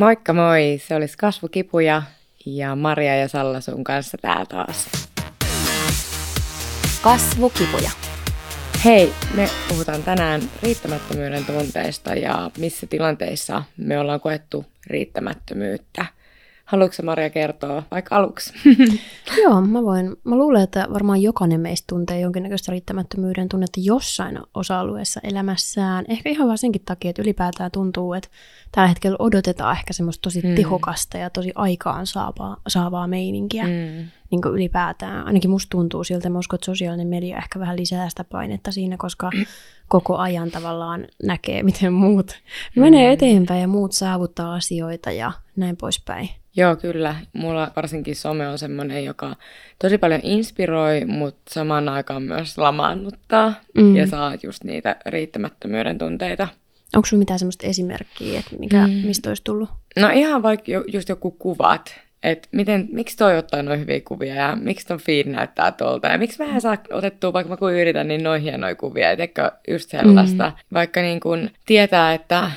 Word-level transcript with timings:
Moikka 0.00 0.32
moi, 0.32 0.80
se 0.86 0.94
olisi 0.94 1.18
Kasvukipuja 1.18 2.02
ja 2.46 2.76
Maria 2.76 3.16
ja 3.16 3.28
Salla 3.28 3.60
sun 3.60 3.84
kanssa 3.84 4.18
täällä 4.18 4.46
taas. 4.46 4.88
Kasvukipuja. 7.02 7.90
Hei, 8.84 9.12
me 9.34 9.48
puhutaan 9.68 10.02
tänään 10.02 10.42
riittämättömyyden 10.62 11.44
tunteista 11.44 12.14
ja 12.14 12.50
missä 12.58 12.86
tilanteissa 12.86 13.62
me 13.76 13.98
ollaan 13.98 14.20
koettu 14.20 14.66
riittämättömyyttä– 14.86 16.06
Haluatko 16.70 17.02
Maria 17.02 17.30
kertoa 17.30 17.82
vaikka 17.90 18.16
aluksi? 18.16 18.52
Joo, 19.42 19.60
mä 19.60 19.82
voin. 19.82 20.16
Mä 20.24 20.36
luulen, 20.36 20.62
että 20.62 20.86
varmaan 20.92 21.22
jokainen 21.22 21.60
meistä 21.60 21.86
tuntee 21.88 22.20
jonkinnäköistä 22.20 22.72
riittämättömyyden 22.72 23.48
tunnetta 23.48 23.80
jossain 23.84 24.38
osa-alueessa 24.54 25.20
elämässään. 25.22 26.04
Ehkä 26.08 26.30
ihan 26.30 26.46
vaan 26.46 26.58
senkin 26.58 26.82
takia, 26.84 27.10
että 27.10 27.22
ylipäätään 27.22 27.70
tuntuu, 27.70 28.12
että 28.12 28.28
tällä 28.72 28.88
hetkellä 28.88 29.16
odotetaan 29.18 29.76
ehkä 29.76 29.92
semmoista 29.92 30.22
tosi 30.22 30.40
mm. 30.44 30.54
tehokasta 30.54 31.18
ja 31.18 31.30
tosi 31.30 31.52
aikaan 31.54 32.06
saavaa, 32.06 32.56
saavaa 32.68 33.06
meininkiä. 33.06 33.64
Mm. 33.64 34.08
Niin 34.30 34.42
kuin 34.42 34.54
ylipäätään. 34.54 35.26
Ainakin 35.26 35.50
musta 35.50 35.70
tuntuu 35.70 36.04
siltä, 36.04 36.30
mä 36.30 36.38
uskon, 36.38 36.56
että 36.56 36.66
sosiaalinen 36.66 37.08
media 37.08 37.36
ehkä 37.36 37.60
vähän 37.60 37.76
lisää 37.76 38.08
sitä 38.08 38.24
painetta 38.24 38.72
siinä, 38.72 38.96
koska 38.96 39.30
koko 39.88 40.16
ajan 40.16 40.50
tavallaan 40.50 41.06
näkee, 41.22 41.62
miten 41.62 41.92
muut 41.92 42.40
mm. 42.76 42.82
menee 42.82 43.12
eteenpäin 43.12 43.60
ja 43.60 43.68
muut 43.68 43.92
saavuttaa 43.92 44.54
asioita 44.54 45.10
ja 45.10 45.32
näin 45.56 45.76
poispäin. 45.76 46.28
Joo, 46.60 46.76
kyllä. 46.76 47.14
Mulla 47.32 47.70
varsinkin 47.76 48.16
some 48.16 48.48
on 48.48 48.58
semmoinen, 48.58 49.04
joka 49.04 49.36
tosi 49.78 49.98
paljon 49.98 50.20
inspiroi, 50.22 51.04
mutta 51.04 51.54
samaan 51.54 51.88
aikaan 51.88 52.22
myös 52.22 52.58
lamaannuttaa 52.58 53.54
mm. 53.74 53.96
ja 53.96 54.06
saa 54.06 54.34
just 54.42 54.64
niitä 54.64 54.96
riittämättömyyden 55.06 55.98
tunteita. 55.98 56.48
Onko 56.96 57.06
sinulla 57.06 57.20
mitään 57.20 57.38
semmoista 57.38 57.66
esimerkkiä, 57.66 58.38
että 58.38 58.56
mikä, 58.58 58.86
mm. 58.86 58.92
mistä 58.92 59.30
olisi 59.30 59.44
tullut? 59.44 59.68
No 59.98 60.10
ihan 60.14 60.42
vaikka 60.42 60.72
just 60.92 61.08
joku 61.08 61.30
kuvat, 61.30 62.00
että 62.22 62.48
miten, 62.52 62.88
miksi 62.92 63.16
toi 63.16 63.38
ottaa 63.38 63.62
noin 63.62 63.80
hyviä 63.80 64.00
kuvia 64.00 64.34
ja 64.34 64.56
miksi 64.56 64.86
ton 64.86 64.98
feed 64.98 65.26
näyttää 65.26 65.72
tuolta 65.72 66.08
ja 66.08 66.18
miksi 66.18 66.44
mä 66.44 66.54
en 66.54 66.60
saa 66.60 66.76
otettua, 66.92 67.32
vaikka 67.32 67.50
mä 67.50 67.56
kun 67.56 67.72
yritän, 67.72 68.08
niin 68.08 68.22
noin 68.22 68.42
hienoja 68.42 68.74
kuvia, 68.74 69.10
että 69.10 69.52
just 69.68 69.90
sellaista. 69.90 70.48
Mm. 70.48 70.74
Vaikka 70.74 71.00
niin 71.00 71.20
kun 71.20 71.50
tietää, 71.66 72.14
että 72.14 72.50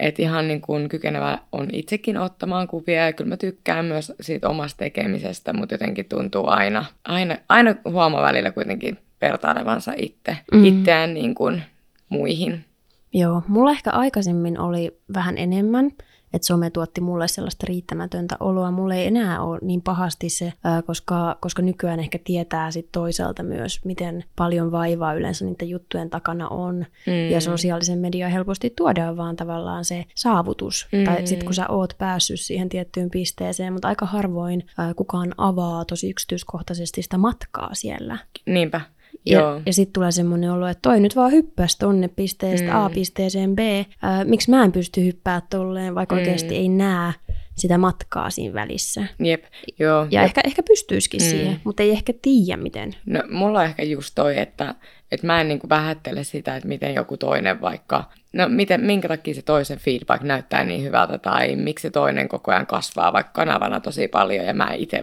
että 0.00 0.22
ihan 0.22 0.48
niin 0.48 0.60
kuin 0.60 0.88
kykenevä 0.88 1.38
on 1.52 1.68
itsekin 1.72 2.16
ottamaan 2.16 2.68
kuvia 2.68 3.06
ja 3.06 3.12
kyllä 3.12 3.28
mä 3.28 3.36
tykkään 3.36 3.84
myös 3.84 4.12
siitä 4.20 4.48
omasta 4.48 4.78
tekemisestä, 4.78 5.52
mutta 5.52 5.74
jotenkin 5.74 6.04
tuntuu 6.08 6.46
aina, 6.46 6.84
aina, 7.04 7.36
aina 7.48 7.74
huomaa 7.84 8.22
välillä 8.22 8.50
kuitenkin 8.50 8.98
vertailevansa 9.20 9.92
itse, 9.96 10.36
mm. 10.52 10.64
itseään 10.64 11.14
niin 11.14 11.34
kuin 11.34 11.62
muihin. 12.08 12.64
Joo, 13.12 13.42
mulla 13.48 13.70
ehkä 13.70 13.90
aikaisemmin 13.90 14.60
oli 14.60 14.98
vähän 15.14 15.38
enemmän, 15.38 15.90
että 16.32 16.46
some 16.46 16.70
tuotti 16.70 17.00
mulle 17.00 17.28
sellaista 17.28 17.66
riittämätöntä 17.68 18.36
oloa. 18.40 18.70
Mulle 18.70 18.96
ei 18.96 19.06
enää 19.06 19.42
ole 19.42 19.58
niin 19.62 19.82
pahasti 19.82 20.28
se, 20.28 20.52
koska, 20.86 21.38
koska 21.40 21.62
nykyään 21.62 22.00
ehkä 22.00 22.18
tietää 22.24 22.70
sit 22.70 22.88
toisaalta 22.92 23.42
myös, 23.42 23.84
miten 23.84 24.24
paljon 24.36 24.72
vaivaa 24.72 25.14
yleensä 25.14 25.44
niiden 25.44 25.68
juttujen 25.68 26.10
takana 26.10 26.48
on. 26.48 26.76
Mm. 27.06 27.30
Ja 27.30 27.40
sosiaalisen 27.40 27.98
median 27.98 28.30
helposti 28.30 28.72
tuodaan 28.76 29.16
vaan 29.16 29.36
tavallaan 29.36 29.84
se 29.84 30.04
saavutus. 30.14 30.88
Mm. 30.92 31.04
Tai 31.04 31.26
sitten 31.26 31.46
kun 31.46 31.54
sä 31.54 31.68
oot 31.68 31.94
päässyt 31.98 32.40
siihen 32.40 32.68
tiettyyn 32.68 33.10
pisteeseen, 33.10 33.72
mutta 33.72 33.88
aika 33.88 34.06
harvoin 34.06 34.66
kukaan 34.96 35.34
avaa 35.36 35.84
tosi 35.84 36.10
yksityiskohtaisesti 36.10 37.02
sitä 37.02 37.18
matkaa 37.18 37.70
siellä. 37.72 38.18
Niinpä. 38.46 38.80
Ja, 39.26 39.60
ja 39.66 39.72
sitten 39.72 39.92
tulee 39.92 40.12
semmoinen 40.12 40.52
olo, 40.52 40.66
että 40.66 40.82
toi 40.82 41.00
nyt 41.00 41.16
vaan 41.16 41.32
hyppäsi 41.32 41.78
tonne 41.78 42.08
pisteestä 42.08 42.70
mm. 42.70 42.76
A 42.76 42.90
pisteeseen 42.90 43.56
B. 43.56 43.58
Ää, 44.02 44.24
miksi 44.24 44.50
mä 44.50 44.64
en 44.64 44.72
pysty 44.72 45.04
hyppää 45.04 45.42
tolleen, 45.50 45.94
vaikka 45.94 46.14
mm. 46.14 46.18
oikeasti 46.18 46.56
ei 46.56 46.68
näe 46.68 47.12
sitä 47.60 47.78
matkaa 47.78 48.30
siinä 48.30 48.54
välissä. 48.54 49.06
Jep, 49.18 49.44
joo. 49.78 50.06
Ja 50.10 50.20
jep. 50.20 50.26
Ehkä, 50.26 50.40
ehkä 50.44 50.62
pystyisikin 50.62 51.22
mm. 51.22 51.28
siihen, 51.28 51.60
mutta 51.64 51.82
ei 51.82 51.90
ehkä 51.90 52.12
tiedä 52.22 52.62
miten. 52.62 52.94
No 53.06 53.22
mulla 53.30 53.58
on 53.58 53.64
ehkä 53.64 53.82
just 53.82 54.12
toi, 54.14 54.38
että, 54.38 54.74
että 55.12 55.26
mä 55.26 55.40
en 55.40 55.48
niin 55.48 55.60
vähättele 55.68 56.24
sitä, 56.24 56.56
että 56.56 56.68
miten 56.68 56.94
joku 56.94 57.16
toinen 57.16 57.60
vaikka, 57.60 58.04
no 58.32 58.48
miten, 58.48 58.80
minkä 58.80 59.08
takia 59.08 59.34
se 59.34 59.42
toisen 59.42 59.78
feedback 59.78 60.22
näyttää 60.22 60.64
niin 60.64 60.82
hyvältä, 60.82 61.18
tai 61.18 61.56
miksi 61.56 61.82
se 61.82 61.90
toinen 61.90 62.28
koko 62.28 62.50
ajan 62.50 62.66
kasvaa 62.66 63.12
vaikka 63.12 63.32
kanavana 63.32 63.80
tosi 63.80 64.08
paljon, 64.08 64.44
ja 64.44 64.54
mä 64.54 64.70
itse 64.74 65.02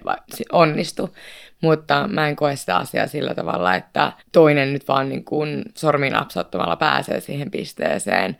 onnistu. 0.52 1.16
Mutta 1.62 2.08
mä 2.08 2.28
en 2.28 2.36
koe 2.36 2.56
sitä 2.56 2.78
asiaa 2.78 3.08
sillä 3.08 3.36
tavalla, 3.36 3.76
että 3.76 4.12
toinen 4.32 4.74
nyt 4.74 4.88
vaan 4.88 5.10
niin 5.10 5.26
kuin 5.26 5.64
sormin 5.76 6.14
napsauttamalla 6.14 6.76
pääsee 6.76 7.20
siihen 7.20 7.52
pisteeseen, 7.52 8.38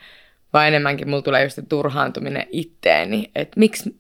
vaan 0.54 0.68
enemmänkin 0.68 1.10
mulla 1.10 1.22
tulee 1.22 1.44
just 1.44 1.56
se 1.56 1.62
turhaantuminen 1.62 2.46
itteeni, 2.52 3.32
että 3.36 3.60
miksi, 3.60 4.00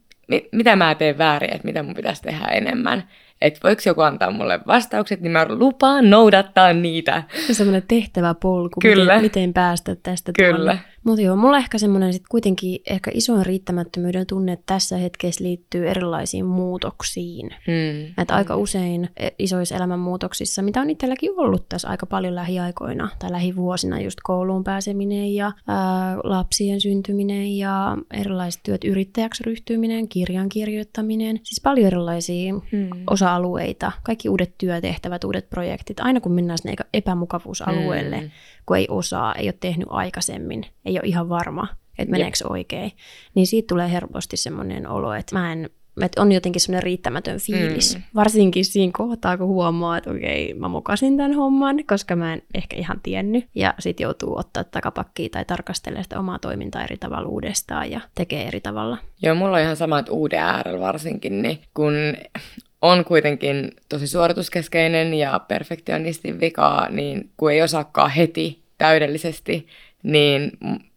mitä 0.52 0.76
mä 0.76 0.96
teen 0.96 1.18
väärin, 1.18 1.54
että 1.54 1.68
mitä 1.68 1.84
mun 1.84 1.94
pitäisi 1.94 2.22
tehdä 2.22 2.46
enemmän 2.46 3.10
että 3.42 3.60
voiko 3.64 3.82
joku 3.86 4.02
antaa 4.02 4.32
mulle 4.32 4.60
vastaukset, 4.68 5.22
niin 5.22 5.32
mä 5.32 5.46
lupaan 5.50 6.10
noudattaa 6.10 6.74
niitä. 6.74 7.24
Semmoinen 7.52 7.84
tehtävä 7.88 8.34
polku, 8.34 8.80
Kyllä. 8.82 9.04
Miten, 9.04 9.22
miten 9.22 9.54
päästä 9.54 9.96
tästä 9.96 10.32
Kyllä. 10.38 10.78
Mutta 11.08 11.22
joo, 11.22 11.36
mulla 11.36 11.58
ehkä 11.58 11.78
semmoinen 11.78 12.14
sitten 12.14 12.28
kuitenkin 12.32 12.80
ehkä 12.90 13.12
isoin 13.14 13.46
riittämättömyyden 13.46 14.28
tunne 14.28 14.52
että 14.52 14.64
tässä 14.66 14.98
hetkessä 14.98 15.44
liittyy 15.44 15.90
erilaisiin 15.90 16.46
muutoksiin. 16.46 17.50
Hmm. 17.50 18.14
Että 18.18 18.36
aika 18.36 18.56
usein 18.56 19.10
e, 19.18 19.30
isoissa 19.40 19.76
elämänmuutoksissa, 19.76 20.62
mitä 20.62 20.82
on 20.82 20.90
itselläkin 20.90 21.32
ollut 21.38 21.70
tässä 21.70 21.88
aika 21.90 22.06
paljon 22.06 22.36
lähiaikoina 22.36 23.10
tai 23.20 23.32
lähivuosina, 23.32 24.02
just 24.02 24.20
kouluun 24.24 24.64
pääseminen 24.64 25.36
ja 25.36 25.52
ää, 25.68 26.18
lapsien 26.24 26.82
syntyminen 26.82 27.58
ja 27.58 27.98
erilaiset 28.14 28.64
työt 28.64 28.84
yrittäjäksi 28.84 29.44
ryhtyminen, 29.44 30.10
kirjan 30.10 30.50
kirjoittaminen. 30.50 31.40
Siis 31.44 31.62
paljon 31.64 31.88
erilaisia 31.88 32.54
hmm. 32.54 32.90
Osa-alueita, 33.28 33.92
kaikki 34.04 34.30
uudet 34.30 34.54
työtehtävät, 34.58 35.24
uudet 35.24 35.50
projektit. 35.50 36.00
Aina 36.00 36.22
kun 36.22 36.32
mennään 36.32 36.58
sinne 36.58 36.76
epämukavuusalueelle, 36.94 38.18
hmm 38.20 38.30
kun 38.66 38.78
ei 38.78 38.88
osaa, 38.90 39.36
ei 39.36 39.48
ole 39.48 39.56
tehnyt 39.60 39.88
aikaisemmin, 39.90 40.66
ei 40.86 40.94
ole 40.94 41.08
ihan 41.08 41.30
varma, 41.30 41.68
että 42.00 42.12
meneekö 42.12 42.38
oikein, 42.50 42.92
niin 43.36 43.48
siitä 43.48 43.68
tulee 43.68 43.92
helposti 43.92 44.38
semmoinen 44.38 44.90
olo, 44.90 45.14
että 45.14 45.40
mä 45.40 45.52
en 45.52 45.70
että 46.02 46.22
on 46.22 46.32
jotenkin 46.32 46.62
semmoinen 46.62 46.84
riittämätön 46.84 47.40
fiilis. 47.40 47.96
Mm. 47.96 48.04
Varsinkin 48.16 48.66
siinä 48.66 48.92
kohtaa, 48.98 49.38
kun 49.38 49.48
huomaa, 49.48 49.98
että 49.98 50.12
okei, 50.12 50.54
mä 50.54 50.68
mukasin 50.68 51.18
tämän 51.18 51.34
homman, 51.34 51.84
koska 51.88 52.16
mä 52.16 52.34
en 52.34 52.42
ehkä 52.54 52.76
ihan 52.76 53.00
tiennyt. 53.04 53.46
Ja 53.56 53.74
sitten 53.80 54.04
joutuu 54.04 54.38
ottaa 54.38 54.64
takapakkiin 54.64 55.32
tai 55.32 55.46
tarkastelemaan 55.46 56.04
sitä 56.04 56.20
omaa 56.20 56.40
toimintaa 56.40 56.84
eri 56.84 56.98
tavalla 56.98 57.30
uudestaan 57.30 57.92
ja 57.92 58.02
tekee 58.16 58.48
eri 58.48 58.62
tavalla. 58.62 58.98
Joo, 59.22 59.36
mulla 59.36 59.58
on 59.58 59.64
ihan 59.64 59.76
sama, 59.76 60.00
että 60.00 60.12
uuden 60.12 60.40
äärellä 60.40 60.80
varsinkin, 60.80 61.42
niin 61.42 61.60
kun 61.74 61.94
on 62.82 63.06
kuitenkin 63.06 63.72
tosi 63.90 64.08
suorituskeskeinen 64.08 65.14
ja 65.14 65.40
perfektionistin 65.48 66.40
vikaa, 66.40 66.90
niin 66.90 67.30
kun 67.38 67.52
ei 67.52 67.62
osaakaan 67.62 68.12
heti 68.12 68.64
täydellisesti, 68.78 69.68
niin 70.04 70.52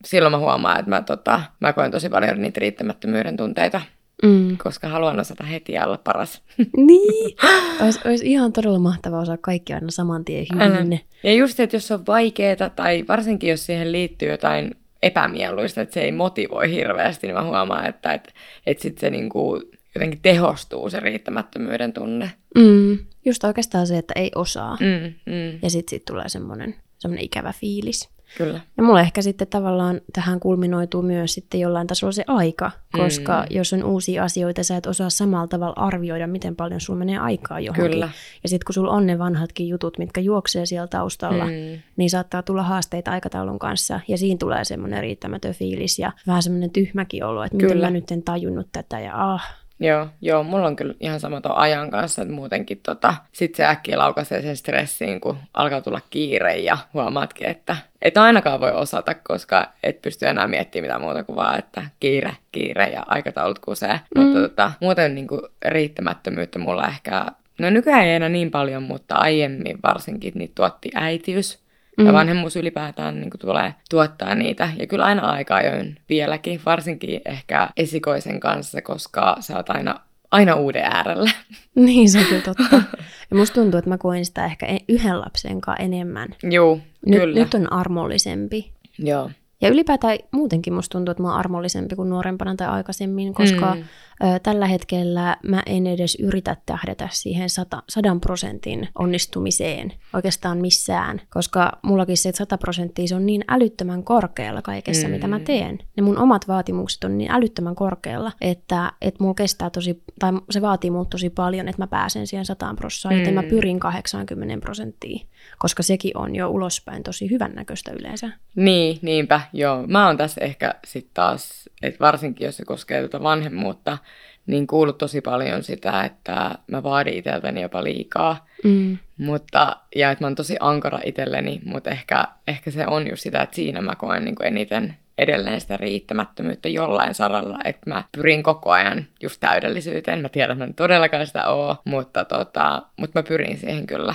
silloin 0.04 0.32
mä 0.32 0.38
huomaan, 0.38 0.78
että 0.78 0.90
mä, 0.90 1.02
tota, 1.02 1.40
mä 1.60 1.72
koen 1.72 1.90
tosi 1.90 2.08
paljon 2.08 2.42
niitä 2.42 2.60
riittämättömyyden 2.60 3.36
tunteita, 3.36 3.80
mm. 4.22 4.56
koska 4.56 4.88
haluan 4.88 5.20
osata 5.20 5.44
heti 5.44 5.78
olla 5.78 5.98
paras. 6.04 6.42
Niin, 6.76 7.36
olisi, 7.82 8.00
olisi 8.04 8.26
ihan 8.26 8.52
todella 8.52 8.78
mahtavaa 8.78 9.20
osaa 9.20 9.36
kaikki 9.40 9.72
aina 9.72 9.90
saman 9.90 10.24
tien 10.24 10.46
hyvin. 10.54 11.00
Ja 11.22 11.32
just, 11.32 11.60
että 11.60 11.76
jos 11.76 11.90
on 11.90 12.06
vaikeaa, 12.06 12.70
tai 12.76 13.04
varsinkin 13.08 13.50
jos 13.50 13.66
siihen 13.66 13.92
liittyy 13.92 14.30
jotain 14.30 14.74
epämieluista, 15.02 15.80
että 15.80 15.94
se 15.94 16.00
ei 16.00 16.12
motivoi 16.12 16.70
hirveästi, 16.70 17.26
niin 17.26 17.34
mä 17.36 17.44
huomaan, 17.44 17.86
että, 17.86 18.12
että, 18.12 18.32
että 18.66 18.82
sitten 18.82 19.00
se 19.00 19.10
niinku 19.10 19.62
jotenkin 19.94 20.20
tehostuu 20.22 20.90
se 20.90 21.00
riittämättömyyden 21.00 21.92
tunne. 21.92 22.32
Mm. 22.54 22.98
Just 23.24 23.44
oikeastaan 23.44 23.86
se, 23.86 23.98
että 23.98 24.14
ei 24.16 24.30
osaa. 24.34 24.76
Mm, 24.80 25.32
mm. 25.32 25.58
Ja 25.62 25.70
sitten 25.70 25.90
sit 25.90 26.04
tulee 26.04 26.28
semmoinen 26.28 26.74
ikävä 27.18 27.52
fiilis. 27.52 28.08
Kyllä. 28.38 28.60
Ja 28.76 28.82
mulle 28.82 29.00
ehkä 29.00 29.22
sitten 29.22 29.46
tavallaan 29.46 30.00
tähän 30.12 30.40
kulminoituu 30.40 31.02
myös 31.02 31.34
sitten 31.34 31.60
jollain 31.60 31.86
tasolla 31.86 32.12
se 32.12 32.24
aika, 32.26 32.70
koska 32.92 33.40
mm. 33.40 33.56
jos 33.56 33.72
on 33.72 33.84
uusia 33.84 34.24
asioita, 34.24 34.62
sä 34.62 34.76
et 34.76 34.86
osaa 34.86 35.10
samalla 35.10 35.46
tavalla 35.46 35.74
arvioida, 35.76 36.26
miten 36.26 36.56
paljon 36.56 36.80
sulla 36.80 36.98
menee 36.98 37.18
aikaa 37.18 37.60
johonkin. 37.60 37.90
Kyllä. 37.90 38.08
Ja 38.42 38.48
sitten 38.48 38.64
kun 38.66 38.74
sulla 38.74 38.90
on 38.90 39.06
ne 39.06 39.18
vanhatkin 39.18 39.68
jutut, 39.68 39.98
mitkä 39.98 40.20
juoksee 40.20 40.66
siellä 40.66 40.86
taustalla, 40.86 41.44
mm. 41.44 41.82
niin 41.96 42.10
saattaa 42.10 42.42
tulla 42.42 42.62
haasteita 42.62 43.10
aikataulun 43.10 43.58
kanssa. 43.58 44.00
Ja 44.08 44.18
siinä 44.18 44.38
tulee 44.38 44.64
semmoinen 44.64 45.00
riittämätön 45.00 45.54
fiilis 45.54 45.98
ja 45.98 46.12
vähän 46.26 46.42
semmoinen 46.42 46.70
tyhmäkin 46.70 47.24
olo, 47.24 47.44
että 47.44 47.56
miten 47.56 47.78
mä 47.78 47.90
nyt 47.90 48.10
en 48.10 48.22
tajunnut 48.22 48.68
tätä 48.72 49.00
ja 49.00 49.32
ah, 49.32 49.60
Joo, 49.80 50.08
joo, 50.20 50.42
mulla 50.42 50.66
on 50.66 50.76
kyllä 50.76 50.94
ihan 51.00 51.20
sama 51.20 51.40
tuon 51.40 51.56
ajan 51.56 51.90
kanssa, 51.90 52.22
että 52.22 52.34
muutenkin 52.34 52.80
tota, 52.82 53.14
sit 53.32 53.54
se 53.54 53.66
äkkiä 53.66 53.98
laukaisee 53.98 54.42
sen 54.42 54.56
stressiin, 54.56 55.20
kun 55.20 55.36
alkaa 55.54 55.80
tulla 55.80 56.00
kiire 56.10 56.56
ja 56.56 56.78
huomaatkin, 56.94 57.46
että 57.46 57.76
et 58.02 58.16
ainakaan 58.16 58.60
voi 58.60 58.72
osata, 58.72 59.14
koska 59.14 59.68
et 59.82 60.02
pysty 60.02 60.26
enää 60.26 60.48
miettimään 60.48 60.84
mitään 60.84 61.00
muuta 61.00 61.24
kuin 61.24 61.36
vaan, 61.36 61.58
että 61.58 61.82
kiire, 62.00 62.36
kiire 62.52 62.86
ja 62.86 63.02
aikataulut 63.06 63.58
kusee. 63.58 64.00
Mm. 64.14 64.22
Mutta 64.22 64.40
tota, 64.40 64.72
muuten 64.80 65.14
niin 65.14 65.26
kuin, 65.26 65.40
riittämättömyyttä 65.64 66.58
mulla 66.58 66.88
ehkä, 66.88 67.26
no 67.58 67.70
nykyään 67.70 68.04
ei 68.04 68.14
enää 68.14 68.28
niin 68.28 68.50
paljon, 68.50 68.82
mutta 68.82 69.14
aiemmin 69.14 69.78
varsinkin 69.82 70.32
niin 70.34 70.52
tuotti 70.54 70.90
äitiys 70.94 71.59
Mm. 72.00 72.06
Ja 72.06 72.12
vanhemmuus 72.12 72.56
ylipäätään 72.56 73.20
niin 73.20 73.30
kuin 73.30 73.40
tulee 73.40 73.74
tuottaa 73.90 74.34
niitä. 74.34 74.70
Ja 74.76 74.86
kyllä 74.86 75.04
aina 75.04 75.30
aika 75.30 75.54
ajoin 75.54 75.96
vieläkin, 76.08 76.60
varsinkin 76.66 77.20
ehkä 77.24 77.68
esikoisen 77.76 78.40
kanssa, 78.40 78.82
koska 78.82 79.36
sä 79.40 79.56
oot 79.56 79.70
aina 79.70 80.00
aina 80.30 80.54
uuden 80.54 80.84
äärellä. 80.84 81.30
Niin, 81.74 82.10
se 82.10 82.18
on 82.18 82.24
kyllä 82.24 82.42
totta. 82.54 82.82
Ja 83.30 83.36
musta 83.36 83.54
tuntuu, 83.54 83.78
että 83.78 83.90
mä 83.90 83.98
koen 83.98 84.24
sitä 84.24 84.44
ehkä 84.44 84.66
e- 84.66 84.78
yhden 84.88 85.20
lapsen 85.20 85.60
kanssa 85.60 85.82
enemmän. 85.84 86.28
Joo, 86.42 86.78
nyt, 87.06 87.20
kyllä. 87.20 87.40
Nyt 87.40 87.54
on 87.54 87.72
armollisempi. 87.72 88.72
Joo. 88.98 89.30
Ja 89.60 89.68
ylipäätään 89.68 90.18
muutenkin 90.30 90.72
musta 90.72 90.92
tuntuu, 90.92 91.10
että 91.12 91.22
mä 91.22 91.28
oon 91.28 91.38
armollisempi 91.38 91.96
kuin 91.96 92.10
nuorempana 92.10 92.54
tai 92.54 92.68
aikaisemmin, 92.68 93.34
koska 93.34 93.74
mm. 93.74 93.80
ö, 93.80 94.38
tällä 94.38 94.66
hetkellä 94.66 95.36
mä 95.42 95.62
en 95.66 95.86
edes 95.86 96.16
yritä 96.20 96.56
tähdätä 96.66 97.08
siihen 97.12 97.50
sata, 97.50 97.82
sadan 97.88 98.20
prosentin 98.20 98.88
onnistumiseen 98.98 99.92
oikeastaan 100.14 100.58
missään, 100.58 101.20
koska 101.30 101.78
mullakin 101.82 102.16
se 102.16 102.32
100 102.34 102.58
prosenttia 102.58 103.06
se 103.06 103.14
on 103.14 103.26
niin 103.26 103.44
älyttömän 103.48 104.04
korkealla 104.04 104.62
kaikessa, 104.62 105.08
mm. 105.08 105.12
mitä 105.12 105.26
mä 105.28 105.40
teen. 105.40 105.78
Ne 105.96 106.02
mun 106.02 106.18
omat 106.18 106.48
vaatimukset 106.48 107.04
on 107.04 107.18
niin 107.18 107.30
älyttömän 107.30 107.74
korkealla, 107.74 108.32
että, 108.40 108.92
että 109.00 109.22
mulla 109.22 109.34
kestää 109.34 109.70
tosi, 109.70 110.02
tai 110.18 110.32
se 110.50 110.62
vaatii 110.62 110.90
mut 110.90 111.10
tosi 111.10 111.30
paljon, 111.30 111.68
että 111.68 111.82
mä 111.82 111.86
pääsen 111.86 112.26
siihen 112.26 112.46
100 112.46 112.74
prosenttiin, 112.76 113.14
mm. 113.14 113.20
joten 113.20 113.34
mä 113.34 113.42
mm. 113.42 113.48
pyrin 113.48 113.80
80 113.80 114.60
prosenttiin, 114.60 115.26
koska 115.58 115.82
sekin 115.82 116.16
on 116.16 116.36
jo 116.36 116.48
ulospäin 116.48 117.02
tosi 117.02 117.30
hyvännäköistä 117.30 117.92
yleensä. 117.92 118.30
Niin, 118.56 118.98
niinpä. 119.02 119.40
Joo, 119.52 119.86
mä 119.86 120.06
oon 120.06 120.16
tässä 120.16 120.44
ehkä 120.44 120.74
sitten 120.84 121.14
taas, 121.14 121.68
että 121.82 122.00
varsinkin 122.00 122.44
jos 122.44 122.56
se 122.56 122.64
koskee 122.64 123.00
tuota 123.00 123.22
vanhemmuutta, 123.22 123.98
niin 124.46 124.66
kuullut 124.66 124.98
tosi 124.98 125.20
paljon 125.20 125.62
sitä, 125.62 126.04
että 126.04 126.58
mä 126.66 126.82
vaadin 126.82 127.14
itseltäni 127.14 127.62
jopa 127.62 127.84
liikaa. 127.84 128.46
Mm. 128.64 128.98
Mutta, 129.18 129.76
ja 129.96 130.10
että 130.10 130.24
mä 130.24 130.26
oon 130.26 130.34
tosi 130.34 130.56
ankara 130.60 131.00
itselleni, 131.04 131.60
mutta 131.64 131.90
ehkä, 131.90 132.24
ehkä 132.48 132.70
se 132.70 132.86
on 132.86 133.10
just 133.10 133.22
sitä, 133.22 133.42
että 133.42 133.56
siinä 133.56 133.80
mä 133.80 133.94
koen 133.94 134.24
niin 134.24 134.36
eniten 134.42 134.96
edelleen 135.18 135.60
sitä 135.60 135.76
riittämättömyyttä 135.76 136.68
jollain 136.68 137.14
saralla, 137.14 137.58
että 137.64 137.90
mä 137.90 138.04
pyrin 138.16 138.42
koko 138.42 138.70
ajan 138.70 139.06
just 139.22 139.40
täydellisyyteen. 139.40 140.20
Mä 140.20 140.28
tiedän, 140.28 140.54
että 140.54 140.64
mä 140.64 140.68
en 140.68 140.74
todellakaan 140.74 141.26
sitä 141.26 141.48
oo, 141.48 141.76
mutta, 141.84 142.24
tota, 142.24 142.82
mutta 142.96 143.18
mä 143.18 143.22
pyrin 143.22 143.58
siihen 143.58 143.86
kyllä. 143.86 144.14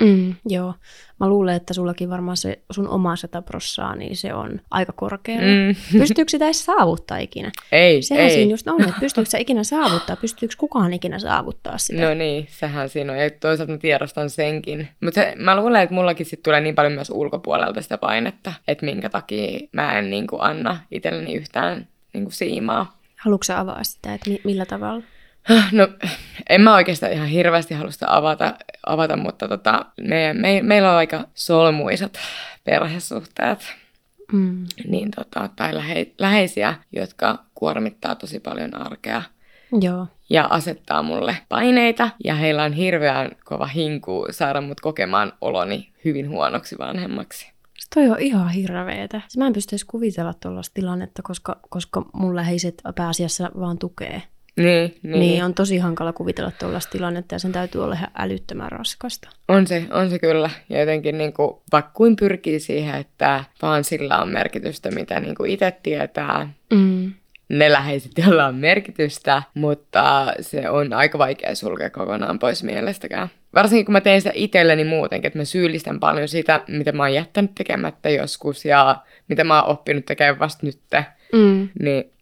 Mm, 0.00 0.34
joo. 0.48 0.74
Mä 1.20 1.28
luulen, 1.28 1.54
että 1.56 1.74
sullakin 1.74 2.10
varmaan 2.10 2.36
se 2.36 2.58
sun 2.70 2.88
oma 2.88 3.16
sataprossaa, 3.16 3.96
niin 3.96 4.16
se 4.16 4.34
on 4.34 4.60
aika 4.70 4.92
korkea. 4.92 5.38
Mm. 5.38 5.98
Pystyykö 5.98 6.30
sitä 6.30 6.44
edes 6.44 6.64
saavuttaa 6.64 7.18
ikinä? 7.18 7.52
Ei, 7.72 8.02
Sehän 8.02 8.24
ei. 8.24 8.30
siinä 8.30 8.50
just 8.50 8.68
on, 8.68 8.80
että 8.80 9.00
pystyykö 9.00 9.30
se 9.30 9.40
ikinä 9.40 9.64
saavuttaa, 9.64 10.16
pystyykö 10.16 10.54
kukaan 10.58 10.92
ikinä 10.92 11.18
saavuttaa 11.18 11.78
sitä? 11.78 12.02
No 12.02 12.14
niin, 12.14 12.46
sehän 12.50 12.88
siinä 12.88 13.12
on. 13.12 13.18
Ja 13.18 13.30
toisaalta 13.30 13.72
mä 13.72 13.78
tiedostan 13.78 14.30
senkin. 14.30 14.88
Mutta 15.04 15.20
mä 15.36 15.56
luulen, 15.56 15.82
että 15.82 15.94
mullakin 15.94 16.26
sit 16.26 16.42
tulee 16.42 16.60
niin 16.60 16.74
paljon 16.74 16.92
myös 16.92 17.10
ulkopuolelta 17.10 17.82
sitä 17.82 17.98
painetta, 17.98 18.52
että 18.68 18.84
minkä 18.86 19.08
takia 19.10 19.58
mä 19.72 19.98
en 19.98 20.10
niin 20.10 20.26
kuin, 20.26 20.42
anna 20.42 20.80
itselleni 20.90 21.34
yhtään 21.34 21.88
niin 22.14 22.24
kuin, 22.24 22.32
siimaa. 22.32 22.98
Haluatko 23.20 23.52
avaa 23.56 23.84
sitä, 23.84 24.14
että 24.14 24.30
mi- 24.30 24.40
millä 24.44 24.66
tavalla? 24.66 25.02
No, 25.72 25.88
en 26.48 26.60
mä 26.60 26.74
oikeastaan 26.74 27.12
ihan 27.12 27.28
hirveästi 27.28 27.74
halua 27.74 27.90
sitä 27.90 28.16
avata, 28.16 28.54
avata 28.86 29.16
mutta 29.16 29.48
tota, 29.48 29.86
me, 30.00 30.34
me, 30.34 30.62
meillä 30.62 30.90
on 30.90 30.96
aika 30.96 31.28
solmuisat 31.34 32.18
perhesuhteet. 32.64 33.74
Mm. 34.32 34.66
Niin, 34.88 35.10
tota, 35.10 35.48
tai 35.56 35.74
lähe, 35.74 36.06
läheisiä, 36.18 36.74
jotka 36.92 37.38
kuormittaa 37.54 38.14
tosi 38.14 38.40
paljon 38.40 38.76
arkea. 38.76 39.22
Joo. 39.80 40.06
Ja 40.30 40.46
asettaa 40.50 41.02
mulle 41.02 41.36
paineita. 41.48 42.10
Ja 42.24 42.34
heillä 42.34 42.62
on 42.62 42.72
hirveän 42.72 43.30
kova 43.44 43.66
hinku 43.66 44.26
saada 44.30 44.60
mut 44.60 44.80
kokemaan 44.80 45.32
oloni 45.40 45.92
hyvin 46.04 46.28
huonoksi 46.28 46.78
vanhemmaksi. 46.78 47.52
Toi 47.94 48.08
on 48.08 48.20
ihan 48.20 48.48
hirveetä. 48.50 49.20
Mä 49.36 49.46
en 49.46 49.52
pysty 49.52 49.74
edes 49.74 49.84
kuvitella 49.84 50.34
tuollaista 50.34 50.74
tilannetta, 50.74 51.22
koska, 51.22 51.60
koska 51.70 52.06
mun 52.12 52.36
läheiset 52.36 52.82
pääasiassa 52.94 53.50
vaan 53.58 53.78
tukee. 53.78 54.22
Niin, 54.56 54.98
niin. 55.02 55.20
niin 55.20 55.44
on 55.44 55.54
tosi 55.54 55.78
hankala 55.78 56.12
kuvitella 56.12 56.50
tuollaista 56.50 56.92
tilannetta 56.92 57.34
ja 57.34 57.38
sen 57.38 57.52
täytyy 57.52 57.84
olla 57.84 57.94
ihan 57.94 58.10
älyttömän 58.18 58.72
raskasta. 58.72 59.28
On 59.48 59.66
se, 59.66 59.84
on 59.90 60.10
se 60.10 60.18
kyllä. 60.18 60.50
Ja 60.68 60.80
jotenkin 60.80 61.18
niin 61.18 61.32
kuin, 61.32 61.56
vaikka 61.72 61.90
kuin 61.94 62.16
pyrkii 62.16 62.60
siihen, 62.60 62.94
että 62.94 63.44
vaan 63.62 63.84
sillä 63.84 64.18
on 64.18 64.28
merkitystä, 64.28 64.90
mitä 64.90 65.20
niin 65.20 65.34
kuin 65.34 65.50
itse 65.50 65.76
tietää. 65.82 66.50
Mm. 66.74 67.12
Ne 67.48 67.72
läheiset, 67.72 68.12
joilla 68.18 68.46
on 68.46 68.54
merkitystä, 68.54 69.42
mutta 69.54 70.32
se 70.40 70.70
on 70.70 70.92
aika 70.92 71.18
vaikea 71.18 71.54
sulkea 71.54 71.90
kokonaan 71.90 72.38
pois 72.38 72.62
mielestäkään. 72.62 73.28
Varsinkin 73.54 73.84
kun 73.84 73.92
mä 73.92 74.00
teen 74.00 74.20
sitä 74.20 74.32
itselleni 74.34 74.84
muutenkin, 74.84 75.26
että 75.26 75.38
mä 75.38 75.44
syyllistän 75.44 76.00
paljon 76.00 76.28
sitä, 76.28 76.60
mitä 76.68 76.92
mä 76.92 77.02
oon 77.02 77.14
jättänyt 77.14 77.54
tekemättä 77.54 78.10
joskus 78.10 78.64
ja 78.64 78.96
mitä 79.28 79.44
mä 79.44 79.62
oon 79.62 79.70
oppinut 79.70 80.04
tekemään 80.04 80.38
vasta 80.38 80.66
nyt. 80.66 80.78
Mm. 81.32 81.68
Niin 81.80 82.13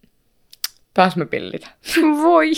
Taas 0.93 1.15
me 1.15 1.25
pillitä. 1.25 1.67
Voi. 2.23 2.51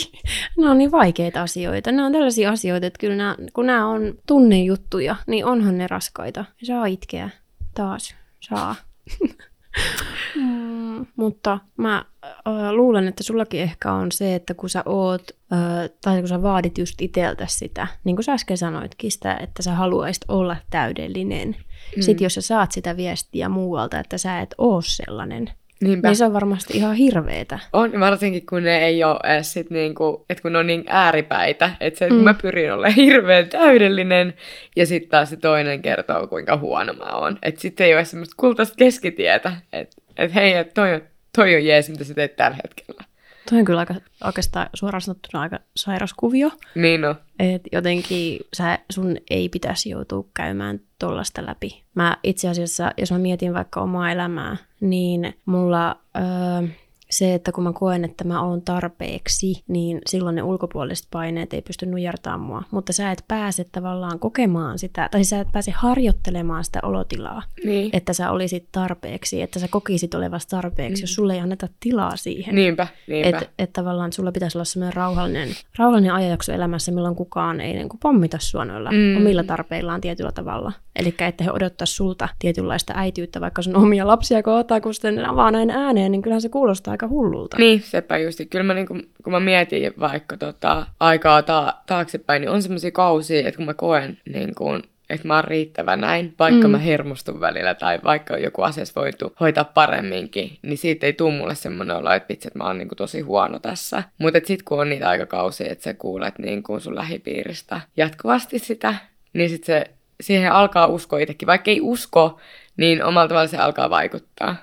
Nämä 0.56 0.70
on 0.70 0.78
niin 0.78 0.92
vaikeita 0.92 1.42
asioita. 1.42 1.92
Nämä 1.92 2.06
on 2.06 2.12
tällaisia 2.12 2.50
asioita, 2.50 2.86
että 2.86 2.98
kyllä 2.98 3.16
nämä, 3.16 3.36
kun 3.52 3.66
nämä 3.66 3.86
on 3.86 4.14
tunnejuttuja, 4.26 5.16
niin 5.26 5.44
onhan 5.44 5.78
ne 5.78 5.86
raskaita. 5.86 6.44
Saa 6.62 6.86
itkeä. 6.86 7.30
Taas. 7.74 8.14
Saa. 8.40 8.74
mm, 10.34 11.06
mutta 11.16 11.58
mä 11.76 12.04
äh, 12.26 12.70
luulen, 12.72 13.08
että 13.08 13.22
sullakin 13.22 13.60
ehkä 13.60 13.92
on 13.92 14.12
se, 14.12 14.34
että 14.34 14.54
kun 14.54 14.70
sä 14.70 14.82
oot, 14.86 15.22
äh, 15.52 15.90
tai 16.04 16.18
kun 16.18 16.28
sä 16.28 16.42
vaadit 16.42 16.78
just 16.78 17.02
iteltä 17.02 17.46
sitä, 17.48 17.86
niin 18.04 18.16
kuin 18.16 18.24
sä 18.24 18.32
äsken 18.32 18.58
sanoitkin 18.58 19.12
sitä, 19.12 19.36
että 19.36 19.62
sä 19.62 19.74
haluaisit 19.74 20.24
olla 20.28 20.56
täydellinen. 20.70 21.56
Mm. 21.96 22.02
Sitten 22.02 22.24
jos 22.24 22.34
sä 22.34 22.40
saat 22.40 22.72
sitä 22.72 22.96
viestiä 22.96 23.48
muualta, 23.48 24.00
että 24.00 24.18
sä 24.18 24.40
et 24.40 24.54
oo 24.58 24.80
sellainen, 24.80 25.50
Niinpä. 25.80 26.08
Niin 26.08 26.16
se 26.16 26.24
on 26.24 26.32
varmasti 26.32 26.76
ihan 26.76 26.94
hirveetä. 26.94 27.58
On, 27.72 28.00
varsinkin 28.00 28.46
kun 28.46 28.62
ne 28.62 28.78
ei 28.78 29.04
ole 29.04 29.34
edes 29.34 29.52
sit 29.52 29.70
niinku, 29.70 30.24
että 30.30 30.42
kun 30.42 30.52
ne 30.52 30.58
on 30.58 30.66
niin 30.66 30.84
ääripäitä, 30.88 31.70
että 31.80 31.98
se, 31.98 32.10
mm. 32.10 32.16
mä 32.16 32.34
pyrin 32.34 32.72
olemaan 32.72 32.94
hirveän 33.06 33.48
täydellinen, 33.48 34.34
ja 34.76 34.86
sitten 34.86 35.10
taas 35.10 35.30
se 35.30 35.36
toinen 35.36 35.82
kertoo, 35.82 36.26
kuinka 36.26 36.56
huono 36.56 36.92
mä 36.92 37.04
oon. 37.04 37.38
Että 37.42 37.60
sitten 37.60 37.86
ei 37.86 37.94
ole 37.94 38.04
semmoista 38.04 38.34
kultaista 38.36 38.76
keskitietä, 38.78 39.52
että 39.72 39.96
et 40.16 40.34
hei, 40.34 40.52
et 40.52 40.74
toi, 40.74 40.94
on, 40.94 41.00
toi 41.36 41.54
on 41.54 41.64
jees, 41.64 41.90
mitä 41.90 42.04
sä 42.04 42.14
teet 42.14 42.36
tällä 42.36 42.56
hetkellä. 42.64 43.04
Toi 43.50 43.58
on 43.58 43.64
kyllä 43.64 43.80
aika, 43.80 43.94
oikeastaan 44.24 44.68
suoraan 44.74 45.00
sanottuna 45.00 45.40
aika 45.42 45.58
sairas 45.76 46.14
kuvio. 46.14 46.50
Niin 46.74 47.00
no. 47.00 47.14
Et 47.38 47.62
jotenkin 47.72 48.40
sä, 48.56 48.78
sun 48.90 49.16
ei 49.30 49.48
pitäisi 49.48 49.90
joutua 49.90 50.24
käymään 50.34 50.80
tollasta 50.98 51.46
läpi. 51.46 51.82
Mä 51.94 52.16
itse 52.22 52.48
asiassa, 52.48 52.92
jos 52.96 53.12
mä 53.12 53.18
mietin 53.18 53.54
vaikka 53.54 53.80
omaa 53.80 54.12
elämää, 54.12 54.56
niin 54.80 55.34
mulla... 55.46 56.00
Öö, 56.16 56.68
se, 57.18 57.34
että 57.34 57.52
kun 57.52 57.64
mä 57.64 57.72
koen, 57.72 58.04
että 58.04 58.24
mä 58.24 58.42
oon 58.42 58.62
tarpeeksi, 58.62 59.62
niin 59.68 60.00
silloin 60.06 60.36
ne 60.36 60.42
ulkopuoliset 60.42 61.06
paineet 61.10 61.52
ei 61.52 61.62
pysty 61.62 61.86
nujertamaan 61.86 62.40
mua. 62.40 62.62
Mutta 62.70 62.92
sä 62.92 63.10
et 63.10 63.24
pääse 63.28 63.64
tavallaan 63.72 64.18
kokemaan 64.18 64.78
sitä, 64.78 65.08
tai 65.10 65.24
sä 65.24 65.40
et 65.40 65.48
pääse 65.52 65.70
harjoittelemaan 65.70 66.64
sitä 66.64 66.80
olotilaa, 66.82 67.42
niin. 67.64 67.90
että 67.92 68.12
sä 68.12 68.30
olisit 68.30 68.68
tarpeeksi, 68.72 69.42
että 69.42 69.58
sä 69.58 69.68
kokisit 69.68 70.14
olevasta 70.14 70.56
tarpeeksi, 70.56 71.02
mm. 71.02 71.02
jos 71.02 71.14
sulle 71.14 71.34
ei 71.34 71.40
anneta 71.40 71.68
tilaa 71.80 72.16
siihen. 72.16 72.54
Niinpä, 72.54 72.86
niinpä. 73.06 73.28
Että 73.28 73.46
et 73.58 73.72
tavallaan 73.72 74.12
sulla 74.12 74.32
pitäisi 74.32 74.58
olla 74.58 74.64
sellainen 74.64 74.96
rauhallinen, 74.96 75.48
rauhallinen 75.78 76.14
ajanjakso 76.14 76.52
elämässä, 76.52 76.92
milloin 76.92 77.16
kukaan 77.16 77.60
ei 77.60 77.72
niin 77.72 77.88
kuin 77.88 78.00
pommita 78.00 78.38
sua 78.40 78.64
noilla 78.64 78.90
mm. 78.90 79.16
omilla 79.16 79.44
tarpeillaan 79.44 80.00
tietyllä 80.00 80.32
tavalla. 80.32 80.72
Eli 80.96 81.14
että 81.20 81.44
he 81.44 81.52
odottaa 81.52 81.86
sulta 81.86 82.28
tietynlaista 82.38 82.92
äityyttä, 82.96 83.40
vaikka 83.40 83.62
sun 83.62 83.76
omia 83.76 84.06
lapsia 84.06 84.42
kohtaa, 84.42 84.80
kun 84.80 84.94
sitten 84.94 85.26
avaa 85.26 85.50
näin 85.50 85.70
ääneen, 85.70 86.12
niin 86.12 86.22
kyllähän 86.22 86.40
se 86.40 86.48
kuulostaa 86.48 86.92
aika 86.92 87.05
hullulta. 87.06 87.56
Niin, 87.58 87.82
sepä 87.82 88.18
just. 88.18 88.40
Kyllä 88.50 88.62
mä, 88.62 88.74
niin 88.74 88.86
kun, 88.86 89.02
kun 89.24 89.32
mä 89.32 89.40
mietin 89.40 89.92
vaikka 90.00 90.36
tota, 90.36 90.86
aikaa 91.00 91.42
ta- 91.42 91.74
taaksepäin, 91.86 92.40
niin 92.40 92.50
on 92.50 92.62
semmoisia 92.62 92.90
kausia, 92.90 93.48
että 93.48 93.56
kun 93.56 93.66
mä 93.66 93.74
koen 93.74 94.18
niin 94.32 94.54
kun, 94.54 94.82
että 95.10 95.28
mä 95.28 95.34
oon 95.34 95.44
riittävä 95.44 95.96
näin, 95.96 96.34
vaikka 96.38 96.68
mm. 96.68 96.72
mä 96.72 96.78
hermostun 96.78 97.40
välillä 97.40 97.74
tai 97.74 97.98
vaikka 98.04 98.38
joku 98.38 98.62
asias 98.62 98.96
voitu 98.96 99.32
hoitaa 99.40 99.64
paremminkin, 99.64 100.58
niin 100.62 100.78
siitä 100.78 101.06
ei 101.06 101.12
tule 101.12 101.34
mulle 101.34 101.54
semmoinen 101.54 101.96
olo, 101.96 102.10
että 102.10 102.28
vitsi, 102.28 102.48
että 102.48 102.58
mä 102.58 102.64
oon 102.64 102.78
niin 102.78 102.88
kuin 102.88 102.96
tosi 102.96 103.20
huono 103.20 103.58
tässä. 103.58 104.02
Mutta 104.18 104.38
sitten 104.44 104.64
kun 104.64 104.80
on 104.80 104.88
niitä 104.88 105.08
aikakausia, 105.08 105.72
että 105.72 105.84
sä 105.84 105.94
kuulet 105.94 106.38
niin 106.38 106.62
kuin 106.62 106.80
sun 106.80 106.94
lähipiiristä 106.94 107.80
jatkuvasti 107.96 108.58
sitä, 108.58 108.94
niin 109.32 109.50
sitten 109.50 109.66
se 109.66 109.90
siihen 110.20 110.52
alkaa 110.52 110.86
uskoa 110.86 111.18
itsekin. 111.18 111.46
Vaikka 111.46 111.70
ei 111.70 111.80
usko, 111.80 112.40
niin 112.76 113.04
omalla 113.04 113.28
tavalla 113.28 113.48
se 113.48 113.56
alkaa 113.56 113.90
vaikuttaa. 113.90 114.56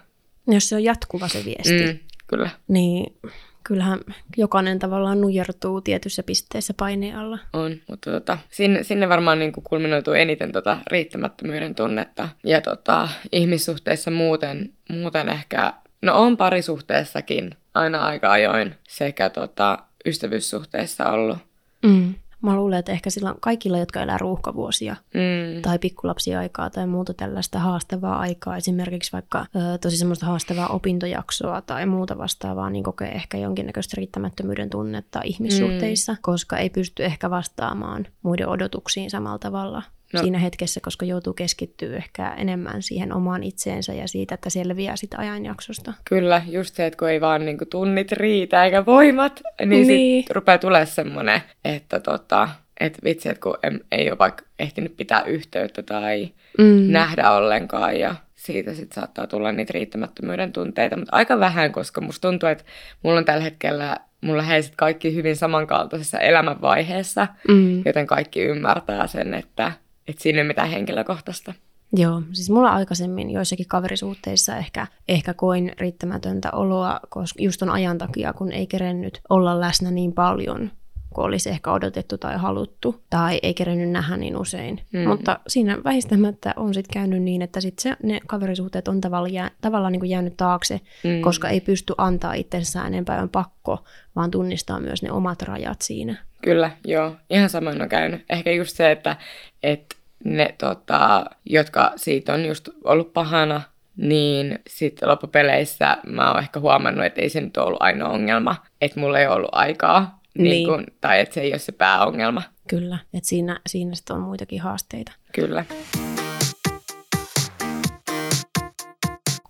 Jos 0.48 0.70
se 0.70 0.76
on 0.76 0.84
jatkuva 0.84 1.28
se 1.28 1.46
viesti. 1.46 1.94
Mm, 1.94 2.00
kyllä. 2.34 2.50
Niin 2.68 3.16
kyllähän 3.63 4.00
jokainen 4.38 4.80
tavallaan 4.80 5.22
nujertuu 5.22 5.82
tietyssä 5.82 6.24
pisteessä 6.24 6.74
paineen 6.74 7.18
alla. 7.18 7.40
On, 7.54 7.75
mutta 7.90 8.12
tota, 8.12 8.38
sinne, 8.50 8.84
sinne 8.84 9.10
varmaan 9.10 9.40
niin 9.40 9.52
kuin 9.52 9.63
kulminoituu 9.63 10.13
eniten 10.13 10.52
tota 10.52 10.78
riittämättömyyden 10.88 11.75
tunnetta. 11.75 12.30
Ja 12.44 12.62
tota, 12.62 13.10
ihmissuhteissa 13.32 14.12
muuten, 14.12 14.74
muuten 14.90 15.30
ehkä, 15.30 15.74
no 16.02 16.22
on 16.22 16.38
parisuhteessakin 16.38 17.52
aina 17.74 18.06
aika 18.06 18.32
ajoin 18.32 18.75
sekä 18.88 19.30
tota, 19.30 19.80
ystävyyssuhteissa 20.06 21.12
ollut. 21.12 21.38
Mm. 21.84 22.13
Mä 22.44 22.56
luulen, 22.56 22.80
että 22.80 22.92
ehkä 22.92 23.10
silloin 23.10 23.36
kaikilla, 23.40 23.78
jotka 23.78 24.02
elää 24.02 24.18
ruuhkavuosia 24.18 24.96
mm. 25.14 25.62
tai 25.62 25.80
pikkulapsiaikaa 25.80 26.70
tai 26.70 26.88
muuta 26.88 27.14
tällaista 27.14 27.60
haastavaa 27.60 28.20
aikaa, 28.20 28.58
esimerkiksi 28.58 29.12
vaikka 29.12 29.46
ö, 29.56 29.78
tosi 29.78 29.98
semmoista 29.98 30.26
haastavaa 30.26 30.68
opintojaksoa 30.68 31.62
tai 31.62 31.86
muuta 31.86 32.18
vastaavaa, 32.18 32.70
niin 32.70 32.84
kokee 32.84 33.12
ehkä 33.12 33.38
jonkinnäköistä 33.38 33.94
riittämättömyyden 33.98 34.70
tunnetta 34.70 35.22
ihmissuhteissa, 35.24 36.12
mm. 36.12 36.18
koska 36.22 36.58
ei 36.58 36.70
pysty 36.70 37.06
ehkä 37.06 37.30
vastaamaan 37.30 38.08
muiden 38.24 38.48
odotuksiin 38.48 39.10
samalla 39.10 39.40
tavalla 39.40 39.84
no. 40.13 40.22
siinä 40.22 40.38
hetkessä, 40.38 40.79
koska 40.84 41.05
joutuu 41.05 41.34
keskittyä 41.34 41.98
ehkä 41.98 42.34
enemmän 42.34 42.82
siihen 42.82 43.13
omaan 43.13 43.43
itseensä 43.43 43.93
ja 43.93 44.08
siitä, 44.08 44.36
että 44.36 44.50
selviää 44.50 44.96
sitä 44.96 45.17
ajanjaksosta. 45.17 45.93
Kyllä, 46.05 46.41
just 46.48 46.75
se, 46.75 46.86
että 46.86 46.98
kun 46.98 47.10
ei 47.10 47.22
vaan 47.22 47.46
niin 47.46 47.58
kuin 47.58 47.70
tunnit 47.70 48.12
riitä 48.12 48.65
eikä 48.65 48.86
voimat, 48.86 49.41
niin, 49.60 49.70
niin. 49.70 50.20
sitten 50.20 50.36
rupeaa 50.36 50.58
tulemaan 50.58 50.88
semmoinen, 50.88 51.41
että 51.65 52.00
tota, 52.00 52.50
että 52.79 53.00
vitsi, 53.03 53.29
että 53.29 53.41
kun 53.41 53.58
ei 53.91 54.10
ole 54.10 54.20
vaikka 54.20 54.46
ehtinyt 54.60 54.98
pitää 54.98 55.24
yhteyttä 55.24 55.84
tai 55.84 56.29
mm. 56.58 56.91
nähdä 56.91 57.32
ollenkaan 57.32 58.00
ja 58.00 58.15
siitä 58.36 58.74
sitten 58.74 58.96
saattaa 58.96 59.27
tulla 59.27 59.51
niitä 59.51 59.74
riittämättömyyden 59.74 60.53
tunteita, 60.53 60.98
mutta 60.98 61.15
aika 61.15 61.39
vähän, 61.39 61.72
koska 61.72 62.01
musta 62.01 62.27
tuntuu, 62.27 62.50
että 62.50 62.63
mulla 63.03 63.17
on 63.17 63.25
tällä 63.25 63.43
hetkellä, 63.43 63.98
mulla 64.22 64.41
heisit 64.41 64.74
kaikki 64.77 65.15
hyvin 65.15 65.36
samankaltaisessa 65.36 66.20
elämänvaiheessa, 66.20 67.27
mm. 67.48 67.82
joten 67.86 68.08
kaikki 68.08 68.41
ymmärtää 68.41 69.08
sen, 69.08 69.34
että 69.34 69.72
että 70.07 70.24
siinä 70.24 70.38
ei 70.38 70.41
ole 70.41 70.48
mitään 70.48 70.69
henkilökohtaista. 70.69 71.53
Joo, 71.95 72.22
siis 72.31 72.50
mulla 72.50 72.69
aikaisemmin 72.69 73.29
joissakin 73.29 73.67
kaverisuhteissa 73.67 74.57
ehkä, 74.57 74.88
ehkä 75.07 75.33
koin 75.33 75.72
riittämätöntä 75.77 76.51
oloa, 76.51 77.00
koska 77.10 77.43
just 77.43 77.62
on 77.62 77.69
ajan 77.69 77.98
takia, 77.98 78.33
kun 78.33 78.51
ei 78.51 78.67
kerennyt 78.67 79.22
olla 79.29 79.60
läsnä 79.60 79.91
niin 79.91 80.13
paljon 80.13 80.72
kuin 81.13 81.25
olisi 81.25 81.50
ehkä 81.50 81.72
odotettu 81.72 82.17
tai 82.17 82.38
haluttu, 82.38 83.03
tai 83.10 83.39
ei 83.43 83.53
kerennyt 83.53 83.89
nähdä 83.89 84.17
niin 84.17 84.38
usein. 84.38 84.81
Mm. 84.93 85.07
Mutta 85.07 85.39
siinä 85.48 85.77
väistämättä 85.83 86.53
on 86.55 86.74
sitten 86.74 86.93
käynyt 86.93 87.22
niin, 87.22 87.41
että 87.41 87.62
sit 87.62 87.79
se, 87.79 87.98
ne 88.03 88.19
kaverisuhteet 88.27 88.88
on 88.88 89.01
tavallaan, 89.01 89.33
jää, 89.33 89.51
tavallaan 89.62 89.91
niin 89.91 90.00
kuin 90.00 90.10
jäänyt 90.10 90.38
taakse, 90.38 90.81
mm. 91.03 91.22
koska 91.22 91.50
ei 91.50 91.62
pysty 91.62 91.93
antaa 91.98 92.33
itsensään 92.33 92.88
enempää 92.88 93.27
pakko, 93.31 93.83
vaan 94.15 94.31
tunnistaa 94.31 94.79
myös 94.79 95.03
ne 95.03 95.12
omat 95.12 95.41
rajat 95.41 95.81
siinä. 95.81 96.17
Kyllä, 96.44 96.72
joo. 96.86 97.16
Ihan 97.30 97.50
samoin 97.50 97.82
on 97.82 97.90
käynyt. 97.90 98.26
Ehkä 98.30 98.52
just 98.52 98.78
se, 98.78 98.92
että, 98.92 99.16
että 99.64 99.96
ne, 100.24 100.56
tota, 100.58 101.26
jotka 101.46 101.92
siitä 101.96 102.34
on 102.34 102.46
just 102.46 102.70
ollut 102.84 103.14
pahana, 103.14 103.62
niin 103.98 104.60
sitten 104.68 105.10
loppupeleissä 105.10 105.98
mä 106.08 106.32
oon 106.32 106.40
ehkä 106.40 106.60
huomannut, 106.60 107.06
että 107.06 107.22
ei 107.22 107.30
se 107.30 107.42
nyt 107.42 107.58
ollut 107.58 107.82
ainoa 107.82 108.10
ongelma, 108.10 108.56
että 108.82 109.00
mulla 109.00 109.20
ei 109.20 109.28
ollut 109.28 109.50
aikaa, 109.52 110.20
niin. 110.38 110.50
Niin 110.50 110.68
kun, 110.68 110.86
tai 111.02 111.20
että 111.20 111.34
se 111.34 111.42
ei 111.42 111.52
ole 111.52 111.60
se 111.60 111.72
pääongelma. 111.72 112.42
Kyllä, 112.70 112.98
että 113.14 113.30
siinä, 113.30 113.60
siinä 113.68 113.96
sitten 113.96 114.16
on 114.16 114.22
muitakin 114.22 114.62
haasteita. 114.62 115.12
Kyllä. 115.36 115.66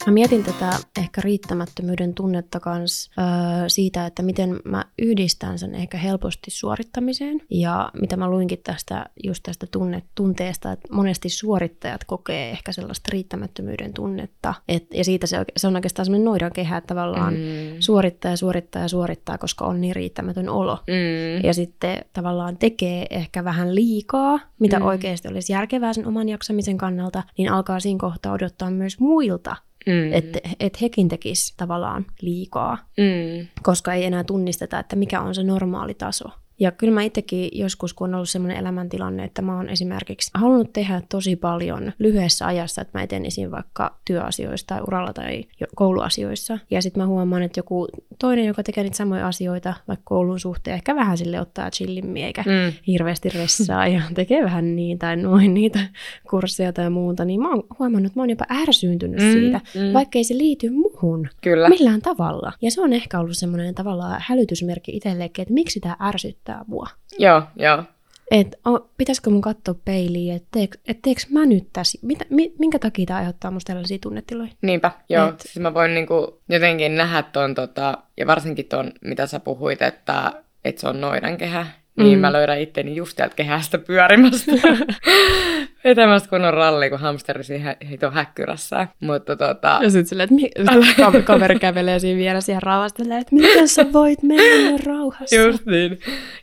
Mä 0.06 0.14
mietin 0.14 0.44
tätä 0.44 0.70
ehkä 0.98 1.22
riittämättömyyden 1.22 2.14
tunnetta 2.14 2.60
kans 2.60 3.12
öö, 3.18 3.70
siitä, 3.70 4.06
että 4.06 4.24
miten 4.24 4.60
mä 4.66 4.86
yhdistän 5.00 5.60
sen 5.60 5.76
ehkä 5.76 5.98
helposti 5.98 6.52
suorittamiseen. 6.52 7.42
Ja 7.50 7.92
mitä 8.02 8.18
mä 8.18 8.30
luinkin 8.30 8.60
tästä, 8.64 9.06
just 9.24 9.44
tästä 9.44 9.68
tunne, 9.72 10.04
tunteesta, 10.16 10.72
että 10.72 10.94
monesti 10.94 11.30
suorittajat 11.30 12.04
kokee 12.04 12.52
ehkä 12.52 12.72
sellaista 12.72 13.10
riittämättömyyden 13.12 13.94
tunnetta. 13.94 14.54
Et, 14.68 14.88
ja 14.94 15.04
siitä 15.04 15.28
se, 15.28 15.46
se 15.58 15.68
on 15.68 15.76
oikeastaan 15.76 16.06
semmoinen 16.06 16.26
noidan 16.26 16.52
kehä, 16.52 16.78
että 16.78 16.88
tavallaan 16.88 17.34
mm. 17.34 17.40
suorittaja, 17.80 18.38
suorittaja, 18.38 18.88
suorittaa, 18.88 19.38
koska 19.38 19.66
on 19.66 19.82
niin 19.82 19.96
riittämätön 19.96 20.50
olo. 20.50 20.80
Mm. 20.88 21.44
Ja 21.44 21.54
sitten 21.54 22.06
tavallaan 22.14 22.58
tekee 22.58 23.06
ehkä 23.10 23.44
vähän 23.44 23.76
liikaa, 23.76 24.40
mitä 24.60 24.80
mm. 24.80 24.86
oikeasti 24.86 25.28
olisi 25.28 25.54
järkevää 25.54 25.94
sen 25.94 26.08
oman 26.08 26.30
jaksamisen 26.30 26.78
kannalta, 26.78 27.24
niin 27.38 27.52
alkaa 27.52 27.80
siinä 27.80 28.00
kohtaa 28.00 28.34
odottaa 28.34 28.72
myös 28.72 29.00
muilta 29.00 29.56
Mm. 29.86 30.14
Että 30.14 30.40
et 30.60 30.82
hekin 30.82 31.08
tekis 31.08 31.54
tavallaan 31.58 32.06
liikaa, 32.22 32.78
mm. 32.98 33.48
koska 33.64 33.94
ei 33.94 34.06
enää 34.06 34.24
tunnisteta, 34.24 34.80
että 34.80 34.96
mikä 34.96 35.22
on 35.22 35.36
se 35.36 35.44
normaali 35.44 35.94
taso. 35.94 36.26
Ja 36.64 36.72
kyllä 36.72 36.94
mä 36.94 37.04
itsekin 37.04 37.50
joskus, 37.54 37.94
kun 37.94 38.10
on 38.10 38.16
ollut 38.16 38.30
sellainen 38.30 38.58
elämäntilanne, 38.58 39.24
että 39.24 39.42
mä 39.42 39.56
oon 39.56 39.70
esimerkiksi 39.70 40.32
halunnut 40.34 40.74
tehdä 40.74 41.02
tosi 41.10 41.36
paljon 41.36 41.92
lyhyessä 42.00 42.46
ajassa, 42.46 42.82
että 42.82 42.98
mä 42.98 43.04
etenisin 43.04 43.52
vaikka 43.52 43.98
työasioissa 44.06 44.68
tai 44.68 44.82
uralla 44.88 45.14
tai 45.14 45.44
kouluasioissa. 45.76 46.60
Ja 46.72 46.82
sitten 46.82 47.04
mä 47.04 47.08
huomaan, 47.08 47.44
että 47.44 47.60
joku 47.60 47.88
toinen, 48.20 48.46
joka 48.46 48.64
tekee 48.64 48.84
niitä 48.84 48.98
samoja 48.98 49.28
asioita, 49.28 49.74
vaikka 49.88 50.04
koulun 50.06 50.40
suhteen, 50.40 50.76
ehkä 50.76 50.96
vähän 50.96 51.18
sille 51.18 51.40
ottaa 51.40 51.72
chillimmin 51.72 52.24
eikä 52.24 52.44
mm. 52.46 52.74
hirveästi 52.88 53.30
ressaa 53.30 53.88
ja 53.88 54.02
tekee 54.16 54.44
vähän 54.44 54.76
niin 54.76 55.00
tai 55.00 55.16
noin 55.16 55.54
niitä 55.54 55.80
kursseja 56.30 56.74
tai 56.74 56.90
muuta, 56.90 57.26
niin 57.26 57.42
mä 57.42 57.50
oon 57.50 57.64
huomannut, 57.80 58.10
että 58.10 58.20
mä 58.20 58.24
oon 58.24 58.30
jopa 58.30 58.46
ärsyyntynyt 58.62 59.20
mm, 59.20 59.32
siitä, 59.32 59.62
mm. 59.76 59.94
vaikka 59.94 60.20
ei 60.20 60.24
se 60.24 60.38
liity 60.38 60.70
muhun 60.70 61.28
Kyllä. 61.42 61.70
millään 61.70 62.02
tavalla. 62.02 62.54
Ja 62.62 62.72
se 62.72 62.82
on 62.82 62.94
ehkä 62.94 63.20
ollut 63.20 63.38
semmoinen 63.38 63.76
tavallaan 63.76 64.22
hälytysmerkki 64.28 64.96
itsellekin, 64.96 65.42
että 65.42 65.54
miksi 65.54 65.80
tämä 65.80 65.96
ärsyttää 66.02 66.53
ärsyttää 66.54 66.66
mua. 66.68 66.88
Joo, 67.20 67.44
joo. 67.56 67.84
Et, 68.32 68.60
o, 68.68 68.80
pitäisikö 68.98 69.30
mun 69.30 69.42
katsoa 69.42 69.76
peiliin, 69.86 70.36
että 70.36 70.48
teekö 70.52 70.78
et 70.88 71.02
teekö 71.02 71.22
mä 71.30 71.46
nyt 71.46 71.68
tässä, 71.74 72.00
mitä, 72.02 72.26
mi, 72.30 72.54
minkä 72.60 72.80
takia 72.80 73.06
tämä 73.06 73.20
aiheuttaa 73.20 73.52
musta 73.52 73.74
tällaisia 73.74 73.98
tunnetiloja? 74.02 74.50
Niinpä, 74.62 74.92
joo. 75.10 75.30
Et... 75.30 75.42
Siis 75.42 75.60
mä 75.60 75.74
voin 75.74 75.94
niinku 75.94 76.42
jotenkin 76.50 76.96
nähdä 76.96 77.24
ton, 77.24 77.56
tota, 77.56 77.98
ja 78.18 78.28
varsinkin 78.28 78.66
ton, 78.66 78.92
mitä 79.02 79.28
sä 79.28 79.40
puhuit, 79.40 79.82
että, 79.82 80.44
että 80.66 80.82
se 80.82 80.88
on 80.88 81.02
noidankehä, 81.02 81.68
niin 81.96 82.18
mm. 82.18 82.22
mä 82.22 82.34
löydän 82.34 82.60
itteni 82.60 82.96
just 82.96 83.16
täältä 83.16 83.36
kehästä 83.36 83.78
pyörimästä. 83.78 84.52
Vetämästä 85.84 86.30
kun 86.30 86.46
on 86.46 86.54
ralli, 86.54 86.90
kun 86.90 87.00
hamsteri 87.00 87.44
siinä 87.44 87.76
hito 87.90 88.12
häkkyrässä. 88.12 88.88
Mutta 89.00 89.36
tota... 89.36 89.80
Ja 89.82 89.90
sitten 89.90 90.06
silleen, 90.06 90.30
että 90.32 90.72
mi- 90.72 91.24
kaveri 91.24 91.60
kävelee 91.60 92.00
siinä 92.00 92.18
vieressä 92.18 92.52
ja 92.52 92.60
rauhastelee, 92.60 93.18
että 93.18 93.36
miten 93.36 93.68
sä 93.68 93.94
voit 93.94 94.24
mennä 94.24 94.84
rauhassa. 94.86 95.36
Just 95.36 95.66
niin. 95.66 96.00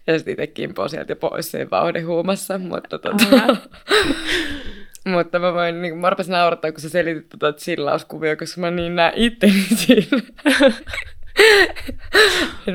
Ja 0.07 0.19
sitten 0.19 0.33
itse 0.33 0.47
kimpoo 0.47 0.89
sieltä 0.89 1.17
pois 1.17 1.51
siinä 1.51 1.71
vauhdihuumassa. 1.71 2.59
Mutta 2.59 2.99
tota... 2.99 3.17
Mutta 5.09 5.39
mä 5.39 5.55
voin, 5.55 5.83
niin 5.83 5.99
mä 5.99 6.11
naurattaa, 6.29 6.73
kun 6.73 6.81
sä 6.81 6.89
selitit 6.89 7.29
tota 7.29 7.53
chillauskuvia, 7.53 8.37
koska 8.37 8.61
mä 8.61 8.71
niin 8.71 8.97
näen 8.97 9.13
itteni 9.17 9.67
siinä. 9.75 10.23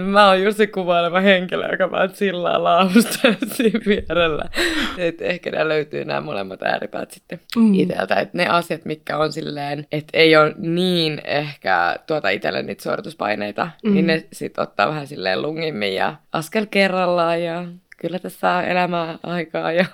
Mä 0.01 0.27
oon 0.27 0.43
just 0.43 0.57
se 0.57 0.67
kuvaileva 0.67 1.19
henkilö, 1.19 1.71
joka 1.71 1.91
vaan 1.91 2.09
sillaa 2.13 2.63
laavusta 2.63 3.19
siinä 3.53 3.79
vierellä. 3.85 4.49
Et 4.97 5.21
ehkä 5.21 5.51
nämä 5.51 5.69
löytyy 5.69 6.05
nämä 6.05 6.21
molemmat 6.21 6.63
ääripäät 6.63 7.11
sitten 7.11 7.39
mm. 7.55 7.73
itseltä. 7.73 8.15
Että 8.15 8.37
ne 8.37 8.47
asiat, 8.47 8.85
mitkä 8.85 9.17
on 9.17 9.31
silleen, 9.31 9.87
että 9.91 10.17
ei 10.17 10.35
ole 10.35 10.53
niin 10.57 11.21
ehkä 11.23 11.95
tuota 12.07 12.29
itselle 12.29 12.63
niitä 12.63 12.83
suorituspaineita, 12.83 13.69
mm. 13.83 13.93
niin 13.93 14.07
ne 14.07 14.25
sitten 14.33 14.61
ottaa 14.63 14.87
vähän 14.87 15.07
silleen 15.07 15.41
lungimmin 15.41 15.95
ja 15.95 16.15
askel 16.31 16.65
kerrallaan 16.71 17.43
ja 17.43 17.65
kyllä 17.97 18.19
tässä 18.19 18.51
on 18.51 18.63
elämää 18.63 19.19
aikaa 19.23 19.71
jo. 19.71 19.85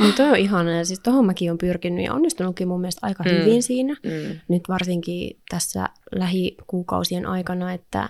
Mutta 0.00 0.24
on 0.24 0.36
ihana 0.36 0.70
ja 0.70 0.84
siis 0.84 1.00
tohon 1.00 1.26
mäkin 1.26 1.50
on 1.50 1.58
pyrkinyt 1.58 2.04
ja 2.04 2.14
onnistunutkin 2.14 2.68
mun 2.68 2.80
mielestä 2.80 3.06
aika 3.06 3.24
mm. 3.24 3.30
hyvin 3.30 3.62
siinä. 3.62 3.96
Mm. 4.02 4.40
Nyt 4.48 4.62
varsinkin 4.68 5.36
tässä 5.48 5.88
lähikuukausien 6.14 7.26
aikana, 7.26 7.72
että 7.72 8.08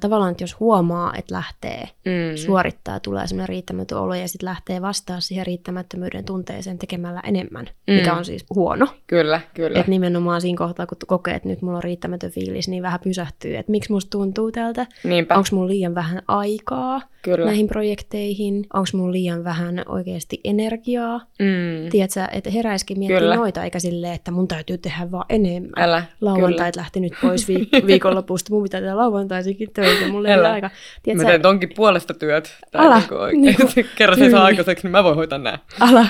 tavallaan, 0.00 0.30
että 0.30 0.42
jos 0.42 0.60
huomaa, 0.60 1.12
että 1.16 1.34
lähtee 1.34 1.88
mm. 2.04 2.36
suorittaa, 2.36 3.00
tulee 3.00 3.26
semmoinen 3.26 3.48
riittämätön 3.48 3.98
olo 3.98 4.14
ja 4.14 4.28
sitten 4.28 4.48
lähtee 4.48 4.82
vastaa 4.82 5.20
siihen 5.20 5.46
riittämättömyyden 5.46 6.24
tunteeseen 6.24 6.78
tekemällä 6.78 7.20
enemmän, 7.24 7.66
mm. 7.86 7.94
mikä 7.94 8.14
on 8.14 8.24
siis 8.24 8.46
huono. 8.54 8.86
Kyllä, 9.06 9.40
kyllä. 9.54 9.78
Että 9.78 9.90
nimenomaan 9.90 10.40
siinä 10.40 10.58
kohtaa, 10.58 10.86
kun 10.86 10.98
kokee, 11.06 11.34
että 11.34 11.48
nyt 11.48 11.62
mulla 11.62 11.76
on 11.76 11.82
riittämätön 11.82 12.30
fiilis, 12.30 12.68
niin 12.68 12.82
vähän 12.82 13.00
pysähtyy, 13.04 13.56
että 13.56 13.70
miksi 13.72 13.92
musta 13.92 14.10
tuntuu 14.10 14.52
tältä, 14.52 14.86
onko 15.30 15.48
mulla 15.52 15.68
liian 15.68 15.94
vähän 15.94 16.22
aikaa 16.28 17.00
kyllä. 17.22 17.46
näihin 17.46 17.68
projekteihin, 17.68 18.66
onko 18.72 18.88
mulla 18.94 19.12
liian 19.12 19.44
vähän 19.44 19.82
oikeasti 19.86 20.40
energiaa. 20.44 21.18
Mm. 21.18 21.90
Tiedätkö, 21.90 22.24
että 22.32 22.50
heräisikin 22.50 22.98
miettiä 22.98 23.36
noita, 23.36 23.64
eikä 23.64 23.78
silleen, 23.78 24.14
että 24.14 24.30
mun 24.30 24.48
täytyy 24.48 24.78
tehdä 24.78 25.10
vaan 25.10 25.26
enemmän. 25.28 25.72
Älä, 25.76 26.04
Lauantait 26.20 26.76
lähti 26.76 27.00
nyt 27.00 27.12
pois 27.22 27.48
viik- 27.48 27.86
viikonlopusta, 27.86 28.52
mun 28.52 28.62
pitää 28.62 28.80
tehdä 28.80 28.96
lauantaisikin 28.96 29.70
töitä, 29.74 30.08
mulla 30.08 30.28
ei 30.28 30.38
ole 30.38 30.48
aika. 30.48 30.70
Tiedätkö, 31.02 31.24
mä 31.24 31.30
teen 31.30 31.42
tonkin 31.42 31.70
puolesta 31.76 32.14
työt. 32.14 32.56
Ala. 32.74 33.02
Niin 33.32 33.56
kuin, 33.56 33.86
Kerran 33.96 34.18
se 34.18 34.30
saa 34.30 34.44
aikaiseksi, 34.44 34.86
niin 34.86 34.92
mä 34.92 35.04
voin 35.04 35.16
hoitaa 35.16 35.38
nää. 35.38 35.58
Ala. 35.80 36.06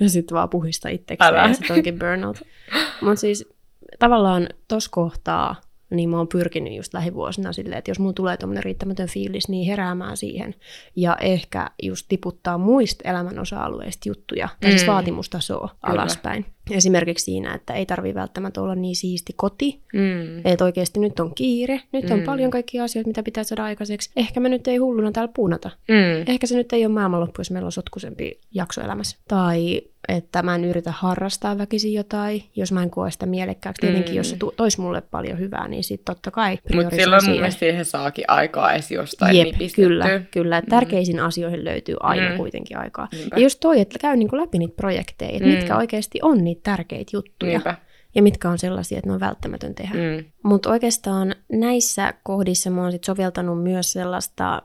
Ja 0.00 0.08
sitten 0.08 0.34
vaan 0.34 0.50
puhista 0.50 0.88
itsekseen 0.88 1.34
ja 1.34 1.54
sitten 1.54 1.76
onkin 1.76 1.98
burnout. 1.98 2.42
Mutta 3.00 3.20
siis 3.20 3.48
tavallaan 3.98 4.48
tos 4.68 4.88
kohtaa 4.88 5.56
niin 5.90 6.08
mä 6.08 6.16
oon 6.16 6.28
pyrkinyt 6.28 6.76
just 6.76 6.94
lähivuosina 6.94 7.52
silleen, 7.52 7.78
että 7.78 7.90
jos 7.90 7.98
mulla 7.98 8.12
tulee 8.12 8.36
tuommoinen 8.36 8.64
riittämätön 8.64 9.08
fiilis, 9.08 9.48
niin 9.48 9.66
heräämään 9.66 10.16
siihen. 10.16 10.54
Ja 10.96 11.16
ehkä 11.20 11.70
just 11.82 12.06
tiputtaa 12.08 12.58
muista 12.58 13.08
elämän 13.10 13.38
osa-alueista 13.38 14.08
juttuja, 14.08 14.48
tai 14.60 14.70
siis 14.70 14.82
mm. 14.82 14.92
vaatimustasoa 14.92 15.68
Kyllä. 15.86 16.02
alaspäin. 16.02 16.46
Esimerkiksi 16.70 17.24
siinä, 17.24 17.54
että 17.54 17.74
ei 17.74 17.86
tarvi 17.86 18.14
välttämättä 18.14 18.62
olla 18.62 18.74
niin 18.74 18.96
siisti 18.96 19.32
koti, 19.36 19.82
mm. 19.92 20.38
että 20.44 20.64
oikeasti 20.64 21.00
nyt 21.00 21.20
on 21.20 21.34
kiire, 21.34 21.80
nyt 21.92 22.10
on 22.10 22.18
mm. 22.18 22.24
paljon 22.24 22.50
kaikkia 22.50 22.84
asioita, 22.84 23.08
mitä 23.08 23.22
pitää 23.22 23.44
saada 23.44 23.64
aikaiseksi. 23.64 24.10
Ehkä 24.16 24.40
me 24.40 24.48
nyt 24.48 24.68
ei 24.68 24.76
hulluna 24.76 25.12
täällä 25.12 25.32
puunata. 25.36 25.70
Mm. 25.88 26.24
Ehkä 26.26 26.46
se 26.46 26.56
nyt 26.56 26.72
ei 26.72 26.86
ole 26.86 26.94
maailmanloppu, 26.94 27.40
jos 27.40 27.50
meillä 27.50 27.66
on 27.66 27.72
sotkuisempi 27.72 28.40
jakso 28.52 28.80
elämässä. 28.80 29.18
Tai 29.28 29.82
että 30.08 30.42
mä 30.42 30.54
en 30.54 30.64
yritä 30.64 30.92
harrastaa 30.92 31.58
väkisin 31.58 31.92
jotain, 31.92 32.44
jos 32.56 32.72
mä 32.72 32.82
en 32.82 32.90
koe 32.90 33.10
sitä 33.10 33.26
mielekkääksi. 33.26 33.80
Tietenkin, 33.80 34.12
mm. 34.12 34.16
jos 34.16 34.30
se 34.30 34.36
toisi 34.56 34.80
mulle 34.80 35.00
paljon 35.00 35.38
hyvää, 35.38 35.68
niin 35.68 35.84
sitten 35.84 36.14
totta 36.14 36.30
kai 36.30 36.58
Mutta 36.74 36.96
silloin 36.96 37.24
mun 37.24 37.34
mielestä 37.34 37.58
siihen 37.58 37.84
saakin 37.84 38.24
aikaa 38.28 38.72
edes 38.72 38.90
jostain 38.90 39.36
Jep, 39.36 39.46
nipistetty. 39.46 39.82
kyllä, 39.82 40.20
kyllä. 40.30 40.60
Mm. 40.60 40.66
Tärkeisiin 40.70 41.20
asioihin 41.20 41.64
löytyy 41.64 41.96
aina 42.00 42.30
mm. 42.30 42.36
kuitenkin 42.36 42.78
aikaa. 42.78 43.08
Niinpä. 43.12 43.36
Ja 43.36 43.42
just 43.42 43.60
toi, 43.60 43.80
että 43.80 43.98
käy 43.98 44.16
niinku 44.16 44.36
läpi 44.36 44.58
niitä 44.58 44.76
projekteja, 44.76 45.30
että 45.32 45.48
mm. 45.48 45.54
mitkä 45.54 45.76
oikeasti 45.76 46.18
on 46.22 46.44
niitä 46.44 46.60
tärkeitä 46.62 47.10
juttuja. 47.16 47.52
Niinpä 47.52 47.76
ja 48.14 48.22
mitkä 48.22 48.50
on 48.50 48.58
sellaisia, 48.58 48.98
että 48.98 49.10
ne 49.10 49.14
on 49.14 49.20
välttämätön 49.20 49.74
tehdä. 49.74 49.94
Mm. 49.94 50.24
Mutta 50.42 50.70
oikeastaan 50.70 51.34
näissä 51.52 52.14
kohdissa 52.22 52.70
mä 52.70 52.82
oon 52.82 52.92
sit 52.92 53.04
soveltanut 53.04 53.62
myös 53.62 53.92
sellaista, 53.92 54.62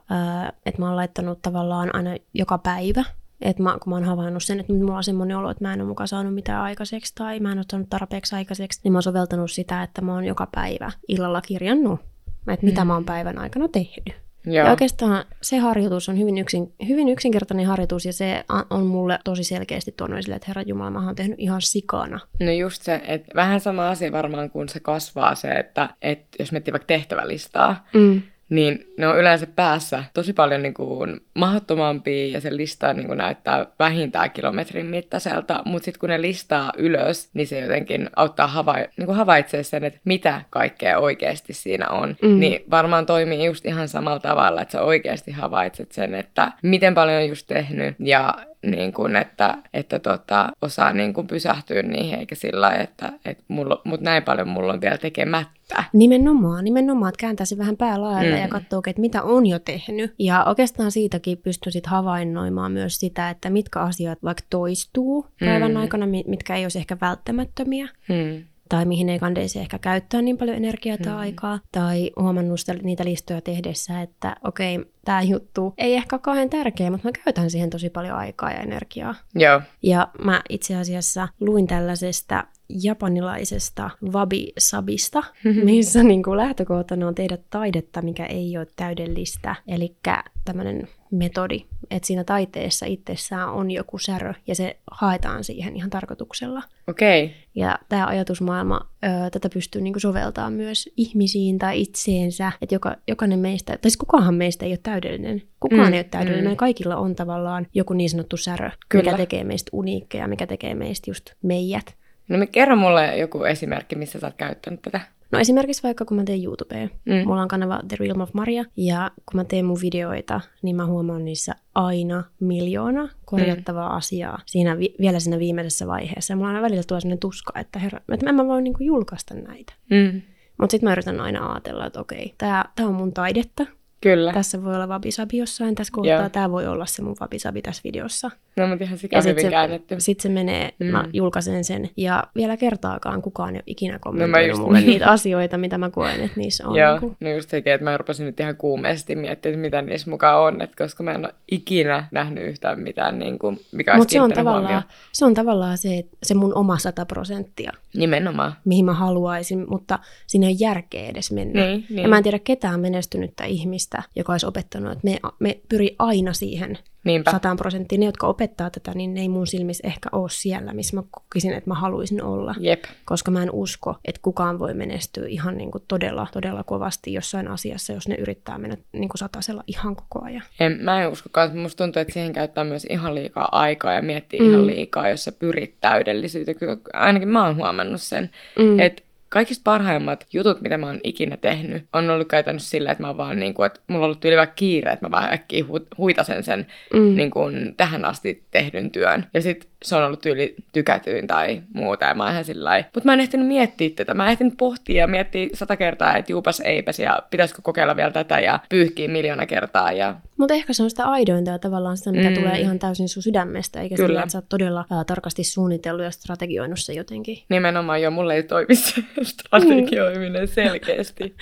että 0.66 0.80
mä 0.80 0.86
oon 0.86 0.96
laittanut 0.96 1.42
tavallaan 1.42 1.94
aina 1.94 2.10
joka 2.34 2.58
päivä 2.58 3.04
että 3.40 3.62
mä, 3.62 3.78
kun 3.82 3.90
mä 3.90 3.96
oon 3.96 4.04
havainnut 4.04 4.42
sen, 4.42 4.60
että 4.60 4.72
mulla 4.72 4.96
on 4.96 5.04
semmoinen 5.04 5.36
olo, 5.36 5.50
että 5.50 5.64
mä 5.64 5.72
en 5.72 5.80
ole 5.80 5.88
mukaan 5.88 6.08
saanut 6.08 6.34
mitään 6.34 6.62
aikaiseksi 6.62 7.12
tai 7.14 7.40
mä 7.40 7.52
en 7.52 7.58
ole 7.58 7.64
saanut 7.70 7.90
tarpeeksi 7.90 8.36
aikaiseksi, 8.36 8.80
niin 8.84 8.92
mä 8.92 8.96
oon 8.96 9.02
soveltanut 9.02 9.50
sitä, 9.50 9.82
että 9.82 10.02
mä 10.02 10.14
oon 10.14 10.24
joka 10.24 10.48
päivä 10.54 10.90
illalla 11.08 11.40
kirjannut, 11.40 12.00
että 12.48 12.66
mitä 12.66 12.84
mm. 12.84 12.86
mä 12.86 12.94
oon 12.94 13.04
päivän 13.04 13.38
aikana 13.38 13.68
tehnyt. 13.68 14.14
Joo. 14.46 14.64
Ja 14.64 14.70
oikeastaan 14.70 15.24
se 15.42 15.58
harjoitus 15.58 16.08
on 16.08 16.18
hyvin, 16.18 16.38
yksin, 16.38 16.72
hyvin 16.88 17.08
yksinkertainen 17.08 17.66
harjoitus 17.66 18.06
ja 18.06 18.12
se 18.12 18.44
on 18.70 18.86
mulle 18.86 19.18
tosi 19.24 19.44
selkeästi 19.44 19.94
tuonut 19.96 20.18
esille, 20.18 20.36
että 20.36 20.46
Herra 20.48 20.62
Jumala, 20.62 20.90
mä 20.90 21.06
oon 21.06 21.14
tehnyt 21.14 21.40
ihan 21.40 21.62
sikana. 21.62 22.20
No 22.40 22.50
just 22.50 22.82
se, 22.82 23.02
että 23.06 23.34
vähän 23.34 23.60
sama 23.60 23.88
asia 23.88 24.12
varmaan 24.12 24.50
kun 24.50 24.68
se 24.68 24.80
kasvaa 24.80 25.34
se, 25.34 25.48
että, 25.48 25.88
että 26.02 26.26
jos 26.38 26.52
miettii 26.52 26.72
vaikka 26.72 26.86
tehtävälistaa, 26.86 27.86
mm 27.94 28.22
niin 28.50 28.92
ne 28.96 29.08
on 29.08 29.18
yleensä 29.18 29.46
päässä 29.46 30.04
tosi 30.14 30.32
paljon 30.32 30.62
niin 30.62 30.74
kuin 30.74 31.20
mahdottomampia 31.34 32.26
ja 32.26 32.40
se 32.40 32.56
lista 32.56 32.94
niin 32.94 33.06
kuin 33.06 33.18
näyttää 33.18 33.66
vähintään 33.78 34.30
kilometrin 34.30 34.86
mittaiselta, 34.86 35.62
mutta 35.64 35.84
sitten 35.84 36.00
kun 36.00 36.08
ne 36.08 36.20
listaa 36.22 36.72
ylös, 36.76 37.30
niin 37.34 37.46
se 37.46 37.60
jotenkin 37.60 38.10
auttaa 38.16 38.46
havai- 38.46 38.88
niin 38.96 39.06
kuin 39.06 39.16
havaitsemaan 39.16 39.64
sen, 39.64 39.84
että 39.84 40.00
mitä 40.04 40.42
kaikkea 40.50 40.98
oikeasti 40.98 41.52
siinä 41.52 41.88
on. 41.88 42.16
Mm. 42.22 42.40
Niin 42.40 42.64
varmaan 42.70 43.06
toimii 43.06 43.44
just 43.44 43.66
ihan 43.66 43.88
samalla 43.88 44.20
tavalla, 44.20 44.62
että 44.62 44.72
sä 44.72 44.82
oikeasti 44.82 45.30
havaitset 45.32 45.92
sen, 45.92 46.14
että 46.14 46.52
miten 46.62 46.94
paljon 46.94 47.22
on 47.22 47.28
just 47.28 47.46
tehnyt 47.46 47.94
ja 47.98 48.34
niin 48.66 48.92
kuin, 48.92 49.16
että, 49.16 49.58
että 49.74 49.98
tota, 49.98 50.48
osaa 50.62 50.92
niin 50.92 51.14
kuin 51.14 51.26
pysähtyä 51.26 51.82
niihin, 51.82 52.18
eikä 52.18 52.34
sillä 52.34 52.60
lailla, 52.60 52.82
että, 52.82 53.12
että 53.24 53.44
mulla, 53.48 53.80
mutta 53.84 54.04
näin 54.04 54.22
paljon 54.22 54.48
mulla 54.48 54.72
on 54.72 54.80
vielä 54.80 54.98
tekemättä. 54.98 55.84
Nimenomaan, 55.92 56.64
nimenomaan, 56.64 57.08
että 57.08 57.20
kääntää 57.20 57.46
se 57.46 57.58
vähän 57.58 57.76
päälailla 57.76 58.36
mm. 58.36 58.42
ja 58.42 58.48
katsoo, 58.48 58.82
että 58.86 59.00
mitä 59.00 59.22
on 59.22 59.46
jo 59.46 59.58
tehnyt. 59.58 60.14
Ja 60.18 60.44
oikeastaan 60.44 60.90
siitäkin 60.90 61.38
pystyy 61.38 61.72
sitten 61.72 61.90
havainnoimaan 61.90 62.72
myös 62.72 63.00
sitä, 63.00 63.30
että 63.30 63.50
mitkä 63.50 63.80
asiat 63.80 64.18
vaikka 64.22 64.44
toistuu 64.50 65.26
päivän 65.40 65.70
mm. 65.70 65.76
aikana, 65.76 66.06
mitkä 66.26 66.56
ei 66.56 66.64
olisi 66.64 66.78
ehkä 66.78 66.96
välttämättömiä. 67.00 67.88
Mm 68.08 68.44
tai 68.70 68.84
mihin 68.84 69.08
ei 69.08 69.18
kandeisi 69.18 69.58
ehkä 69.58 69.78
käyttää 69.78 70.22
niin 70.22 70.38
paljon 70.38 70.56
energiaa 70.56 70.96
tai 70.96 71.12
mm. 71.12 71.18
aikaa, 71.18 71.58
tai 71.72 72.10
huomannut 72.20 72.60
niitä 72.82 73.04
listoja 73.04 73.40
tehdessä, 73.40 74.02
että 74.02 74.36
okei, 74.44 74.78
okay, 74.78 74.90
tämä 75.04 75.22
juttu 75.22 75.74
ei 75.78 75.94
ehkä 75.94 76.16
ole 76.16 76.20
kauhean 76.20 76.50
tärkeä, 76.50 76.90
mutta 76.90 77.08
mä 77.08 77.12
käytän 77.24 77.50
siihen 77.50 77.70
tosi 77.70 77.90
paljon 77.90 78.16
aikaa 78.16 78.50
ja 78.50 78.60
energiaa. 78.60 79.14
Joo. 79.34 79.60
Ja 79.82 80.08
mä 80.24 80.42
itse 80.48 80.76
asiassa 80.76 81.28
luin 81.40 81.66
tällaisesta 81.66 82.44
japanilaisesta 82.82 83.90
wabi-sabista, 84.04 85.22
missä 85.64 86.02
niin 86.02 86.22
kuin 86.22 86.36
lähtökohtana 86.36 87.08
on 87.08 87.14
tehdä 87.14 87.38
taidetta, 87.50 88.02
mikä 88.02 88.26
ei 88.26 88.58
ole 88.58 88.66
täydellistä. 88.76 89.56
Eli 89.68 89.96
tämmöinen 90.44 90.88
metodi, 91.10 91.64
että 91.90 92.06
siinä 92.06 92.24
taiteessa 92.24 92.86
itsessään 92.86 93.52
on 93.52 93.70
joku 93.70 93.98
särö 93.98 94.34
ja 94.46 94.54
se 94.54 94.76
haetaan 94.90 95.44
siihen 95.44 95.76
ihan 95.76 95.90
tarkoituksella. 95.90 96.62
Okei. 96.86 97.24
Okay. 97.24 97.36
Ja 97.54 97.78
tämä 97.88 98.06
ajatusmaailma, 98.06 98.80
ö, 99.04 99.30
tätä 99.30 99.48
pystyy 99.48 99.82
niinku 99.82 100.00
soveltamaan 100.00 100.52
myös 100.52 100.88
ihmisiin 100.96 101.58
tai 101.58 101.80
itseensä, 101.80 102.52
että 102.62 102.74
joka, 102.74 102.96
jokainen 103.08 103.38
meistä, 103.38 103.72
tai 103.72 103.90
siis 103.90 103.96
kukaanhan 103.96 104.34
meistä 104.34 104.66
ei 104.66 104.72
ole 104.72 104.80
täydellinen. 104.82 105.42
Kukaan 105.60 105.88
mm, 105.88 105.92
ei 105.92 105.98
ole 105.98 106.04
täydellinen. 106.04 106.52
Mm. 106.52 106.56
Kaikilla 106.56 106.96
on 106.96 107.14
tavallaan 107.14 107.66
joku 107.74 107.92
niin 107.92 108.10
sanottu 108.10 108.36
särö, 108.36 108.70
Kyllä. 108.88 109.04
mikä 109.04 109.16
tekee 109.16 109.44
meistä 109.44 109.70
uniikkeja, 109.72 110.28
mikä 110.28 110.46
tekee 110.46 110.74
meistä 110.74 111.10
just 111.10 111.30
meidät. 111.42 111.99
No 112.30 112.46
kerro 112.52 112.76
mulle 112.76 113.18
joku 113.18 113.44
esimerkki, 113.44 113.96
missä 113.96 114.20
sä 114.20 114.26
oot 114.26 114.34
käyttänyt 114.36 114.82
tätä. 114.82 115.00
No 115.32 115.38
esimerkiksi 115.38 115.82
vaikka 115.82 116.04
kun 116.04 116.16
mä 116.16 116.24
teen 116.24 116.44
YouTubea. 116.44 116.88
Mm. 117.04 117.26
Mulla 117.26 117.42
on 117.42 117.48
kanava 117.48 117.80
The 117.88 117.96
Realm 118.00 118.20
of 118.20 118.32
Maria, 118.32 118.64
ja 118.76 119.10
kun 119.16 119.40
mä 119.40 119.44
teen 119.44 119.64
mun 119.64 119.78
videoita, 119.82 120.40
niin 120.62 120.76
mä 120.76 120.86
huomaan 120.86 121.24
niissä 121.24 121.54
aina 121.74 122.24
miljoona 122.40 123.08
korjattavaa 123.24 123.88
mm. 123.88 123.96
asiaa 123.96 124.38
siinä 124.46 124.78
vi- 124.78 124.94
vielä 125.00 125.20
siinä 125.20 125.38
viimeisessä 125.38 125.86
vaiheessa. 125.86 126.32
Ja 126.32 126.36
mulla 126.36 126.48
aina 126.48 126.62
välillä 126.62 126.82
tulee 126.88 127.00
sellainen 127.00 127.18
tuska, 127.18 127.58
että 127.58 127.78
herra, 127.78 128.00
että 128.12 128.26
mä 128.26 128.30
en 128.30 128.36
mä 128.36 128.46
voi 128.46 128.62
niinku 128.62 128.84
julkaista 128.84 129.34
näitä. 129.34 129.72
Mm. 129.90 130.22
Mutta 130.60 130.70
sitten 130.70 130.88
mä 130.88 130.92
yritän 130.92 131.20
aina 131.20 131.52
ajatella, 131.52 131.86
että 131.86 132.00
okei, 132.00 132.34
tämä 132.38 132.64
on 132.80 132.94
mun 132.94 133.12
taidetta, 133.12 133.66
Kyllä. 134.00 134.32
Tässä 134.32 134.64
voi 134.64 134.74
olla 134.74 134.88
vabisabi 134.88 135.36
jossain 135.36 135.74
tässä 135.74 135.92
kohtaa. 135.92 136.14
Joo. 136.14 136.28
Tämä 136.28 136.50
voi 136.50 136.66
olla 136.66 136.86
se 136.86 137.02
mun 137.02 137.16
vabisabi 137.20 137.62
tässä 137.62 137.80
videossa. 137.84 138.30
No, 138.56 138.66
mutta 138.66 138.84
ihan 138.84 138.98
sikä 138.98 139.22
hyvin 139.22 139.42
se, 139.42 139.50
käännetty. 139.50 139.94
Sitten 139.98 140.22
se 140.22 140.28
menee, 140.28 140.70
mm. 140.78 140.86
mä 140.86 141.04
julkaisen 141.12 141.64
sen. 141.64 141.90
Ja 141.96 142.24
vielä 142.34 142.56
kertaakaan 142.56 143.22
kukaan 143.22 143.54
ei 143.54 143.58
ole 143.58 143.62
ikinä 143.66 143.98
kommentoinut 143.98 144.58
no, 144.58 144.64
mulle 144.64 144.78
niin. 144.78 144.88
niitä 144.88 145.10
asioita, 145.10 145.58
mitä 145.58 145.78
mä 145.78 145.90
koen, 145.90 146.20
että 146.20 146.40
niissä 146.40 146.68
on. 146.68 146.76
Joo, 146.76 146.98
niin 147.00 147.16
no 147.20 147.30
just 147.30 147.50
sekin, 147.50 147.72
että 147.72 147.84
mä 147.84 147.96
rupesin 147.96 148.26
nyt 148.26 148.40
ihan 148.40 148.56
kuumeesti 148.56 149.16
miettimään, 149.16 149.32
että 149.32 149.62
mitä 149.62 149.82
niissä 149.82 150.10
mukaan 150.10 150.40
on. 150.40 150.62
Että 150.62 150.84
koska 150.84 151.02
mä 151.02 151.12
en 151.12 151.24
ole 151.24 151.34
ikinä 151.50 152.08
nähnyt 152.10 152.44
yhtään 152.44 152.80
mitään, 152.80 153.18
niin 153.18 153.38
kuin, 153.38 153.60
mikä 153.72 153.96
Mutta 153.96 154.12
se 154.12 154.20
on 154.20 154.32
tavallaan, 154.32 154.82
se 155.12 155.24
on 155.24 155.34
tavallaan 155.34 155.78
se, 155.78 156.04
se 156.22 156.34
mun 156.34 156.54
oma 156.54 156.78
sata 156.78 157.06
prosenttia. 157.06 157.72
Nimenomaan. 157.94 158.52
Mihin 158.64 158.84
mä 158.84 158.94
haluaisin, 158.94 159.66
mutta 159.68 159.98
siinä 160.26 160.46
ei 160.46 160.56
järkeä 160.60 161.06
edes 161.06 161.32
mennä. 161.32 161.66
Niin, 161.66 161.86
niin. 161.90 162.02
Ja 162.02 162.08
mä 162.08 162.16
en 162.16 162.22
tiedä 162.22 162.38
ketään 162.38 162.80
menestynyttä 162.80 163.44
ihmistä, 163.44 164.02
joka 164.16 164.32
olisi 164.32 164.46
opettanut, 164.46 164.92
että 164.92 165.04
me, 165.04 165.18
me 165.38 165.60
pyri 165.68 165.96
aina 165.98 166.32
siihen 166.32 166.78
Niinpä. 167.04 167.30
100 167.30 167.56
prosenttia. 167.56 167.98
Ne, 167.98 168.06
jotka 168.06 168.26
opettaa 168.26 168.70
tätä, 168.70 168.92
niin 168.94 169.14
ne 169.14 169.20
ei 169.20 169.28
mun 169.28 169.46
silmissä 169.46 169.88
ehkä 169.88 170.08
ole 170.12 170.30
siellä, 170.30 170.72
missä 170.72 170.96
mä 170.96 171.02
kokisin, 171.10 171.52
että 171.52 171.70
mä 171.70 171.74
haluaisin 171.74 172.22
olla. 172.22 172.54
Jep. 172.60 172.84
Koska 173.04 173.30
mä 173.30 173.42
en 173.42 173.50
usko, 173.50 173.96
että 174.04 174.20
kukaan 174.22 174.58
voi 174.58 174.74
menestyä 174.74 175.26
ihan 175.28 175.58
niin 175.58 175.70
kuin 175.70 175.84
todella, 175.88 176.26
todella 176.32 176.64
kovasti 176.64 177.12
jossain 177.12 177.48
asiassa, 177.48 177.92
jos 177.92 178.08
ne 178.08 178.14
yrittää 178.14 178.58
mennä 178.58 178.76
niin 178.92 179.08
kuin 179.08 179.18
satasella 179.18 179.64
ihan 179.66 179.96
koko 179.96 180.24
ajan. 180.24 180.42
En, 180.60 180.78
mä 180.80 181.02
en 181.02 181.08
usko, 181.08 181.40
että 181.40 181.58
musta 181.58 181.84
tuntuu, 181.84 182.02
että 182.02 182.12
siihen 182.12 182.32
käyttää 182.32 182.64
myös 182.64 182.86
ihan 182.90 183.14
liikaa 183.14 183.48
aikaa 183.52 183.92
ja 183.92 184.02
miettii 184.02 184.40
mm. 184.40 184.50
ihan 184.50 184.66
liikaa, 184.66 185.08
jos 185.08 185.24
sä 185.24 185.32
pyrit 185.32 185.74
täydellisyyteen. 185.80 186.56
Ainakin 186.92 187.28
mä 187.28 187.46
oon 187.46 187.56
huomannut 187.56 188.00
sen, 188.00 188.30
mm. 188.58 188.80
että 188.80 189.02
kaikista 189.30 189.62
parhaimmat 189.64 190.26
jutut, 190.32 190.60
mitä 190.60 190.78
mä 190.78 190.86
oon 190.86 191.00
ikinä 191.04 191.36
tehnyt, 191.36 191.84
on 191.92 192.10
ollut 192.10 192.28
käytännössä 192.28 192.70
sillä, 192.70 192.92
että 192.92 193.02
mä 193.02 193.16
vaan 193.16 193.40
niin 193.40 193.54
kuin, 193.54 193.66
että 193.66 193.80
mulla 193.86 194.04
on 194.04 194.04
ollut 194.04 194.24
yli 194.24 194.36
vaikka 194.36 194.54
kiire, 194.54 194.92
että 194.92 195.06
mä 195.06 195.10
vaan 195.10 195.32
äkkiä 195.32 195.64
hu- 195.64 195.86
huitasen 195.98 196.42
sen 196.42 196.66
mm. 196.94 197.16
niin 197.16 197.30
kuin, 197.30 197.74
tähän 197.76 198.04
asti 198.04 198.42
tehdyn 198.50 198.90
työn. 198.90 199.26
Ja 199.34 199.42
sitten 199.42 199.70
se 199.82 199.96
on 199.96 200.04
ollut 200.04 200.20
tyyli 200.20 200.54
tykätyin 200.72 201.26
tai 201.26 201.62
muuta, 201.74 202.04
ja 202.04 202.14
mä 202.14 202.22
oon 202.22 202.32
ihan 202.32 202.44
sillä 202.44 202.84
Mutta 202.94 203.06
mä 203.06 203.12
en 203.12 203.20
ehtinyt 203.20 203.46
miettiä 203.46 203.90
tätä. 203.96 204.14
Mä 204.14 204.26
en 204.26 204.32
ehtinyt 204.32 204.54
pohtia 204.58 204.96
ja 204.96 205.06
miettiä 205.06 205.48
sata 205.54 205.76
kertaa, 205.76 206.16
että 206.16 206.32
juupas 206.32 206.60
eipäs, 206.60 206.98
ja 206.98 207.22
pitäisikö 207.30 207.62
kokeilla 207.62 207.96
vielä 207.96 208.10
tätä, 208.10 208.40
ja 208.40 208.60
pyyhkiä 208.68 209.08
miljoona 209.08 209.46
kertaa. 209.46 209.92
Ja... 209.92 210.14
Mutta 210.40 210.54
ehkä 210.54 210.72
se 210.72 210.82
on 210.82 210.90
sitä 210.90 211.04
aidointa 211.04 211.50
ja 211.50 211.58
tavallaan 211.58 211.96
sitä, 211.96 212.12
mikä 212.12 212.30
mm. 212.30 212.34
tulee 212.34 212.60
ihan 212.60 212.78
täysin 212.78 213.08
sun 213.08 213.22
sydämestä, 213.22 213.80
eikä 213.80 213.96
Kyllä. 213.96 214.06
sillä, 214.06 214.20
että 214.20 214.32
sä 214.32 214.38
oot 214.38 214.48
todella 214.48 214.84
ää, 214.90 215.04
tarkasti 215.04 215.44
suunnitellut 215.44 216.04
ja 216.04 216.10
strategioinut 216.10 216.78
se 216.78 216.92
jotenkin. 216.92 217.38
Nimenomaan 217.48 218.02
jo, 218.02 218.10
mulle 218.10 218.34
ei 218.34 218.42
toimi 218.42 218.74
se 218.74 219.04
strategioiminen 219.22 220.48
selkeästi. 220.48 221.36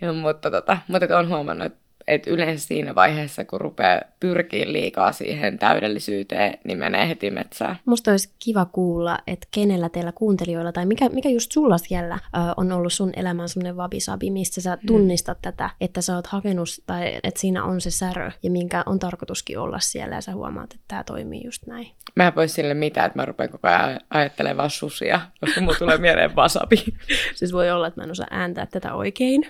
ja, 0.00 0.12
mutta, 0.22 0.50
tota, 0.50 0.78
mutta 0.88 1.18
on 1.18 1.28
huomannut, 1.28 1.66
että 1.66 1.78
et 2.08 2.26
yleensä 2.26 2.66
siinä 2.66 2.94
vaiheessa, 2.94 3.44
kun 3.44 3.60
rupeaa 3.60 4.00
pyrkiä 4.20 4.72
liikaa 4.72 5.12
siihen 5.12 5.58
täydellisyyteen, 5.58 6.58
niin 6.64 6.78
menee 6.78 7.08
heti 7.08 7.30
metsään. 7.30 7.76
Musta 7.84 8.10
olisi 8.10 8.34
kiva 8.38 8.64
kuulla, 8.64 9.18
että 9.26 9.48
kenellä 9.50 9.88
teillä 9.88 10.12
kuuntelijoilla, 10.12 10.72
tai 10.72 10.86
mikä, 10.86 11.08
mikä 11.08 11.28
just 11.28 11.52
sulla 11.52 11.78
siellä 11.78 12.14
ö, 12.14 12.38
on 12.56 12.72
ollut 12.72 12.92
sun 12.92 13.12
elämän 13.16 13.48
semmoinen 13.48 13.76
vabisabi, 13.76 14.30
mistä 14.30 14.60
sä 14.60 14.76
mm. 14.76 14.86
tunnistat 14.86 15.38
mm. 15.38 15.42
tätä, 15.42 15.70
että 15.80 16.00
sä 16.00 16.16
oot 16.16 16.26
hakenut, 16.26 16.68
tai 16.86 17.20
että 17.22 17.40
siinä 17.40 17.64
on 17.64 17.80
se 17.80 17.90
särö, 17.90 18.30
ja 18.42 18.50
minkä 18.50 18.82
on 18.86 18.98
tarkoituskin 18.98 19.58
olla 19.58 19.78
siellä, 19.80 20.14
ja 20.14 20.20
sä 20.20 20.32
huomaat, 20.32 20.74
että 20.74 20.84
tämä 20.88 21.04
toimii 21.04 21.44
just 21.44 21.66
näin. 21.66 21.88
Mä 22.16 22.26
en 22.26 22.34
voi 22.34 22.48
sille 22.48 22.74
mitään, 22.74 23.06
että 23.06 23.18
mä 23.18 23.24
rupean 23.24 23.50
koko 23.50 23.68
ajan 23.68 24.00
ajattelemaan 24.10 24.70
susia, 24.70 25.20
koska 25.40 25.60
mulla 25.60 25.78
tulee 25.78 25.98
mieleen 25.98 26.36
wasabi. 26.36 26.84
siis 27.34 27.52
voi 27.52 27.70
olla, 27.70 27.86
että 27.86 28.00
mä 28.00 28.04
en 28.04 28.10
osaa 28.10 28.26
ääntää 28.30 28.66
tätä 28.66 28.94
oikein. 28.94 29.46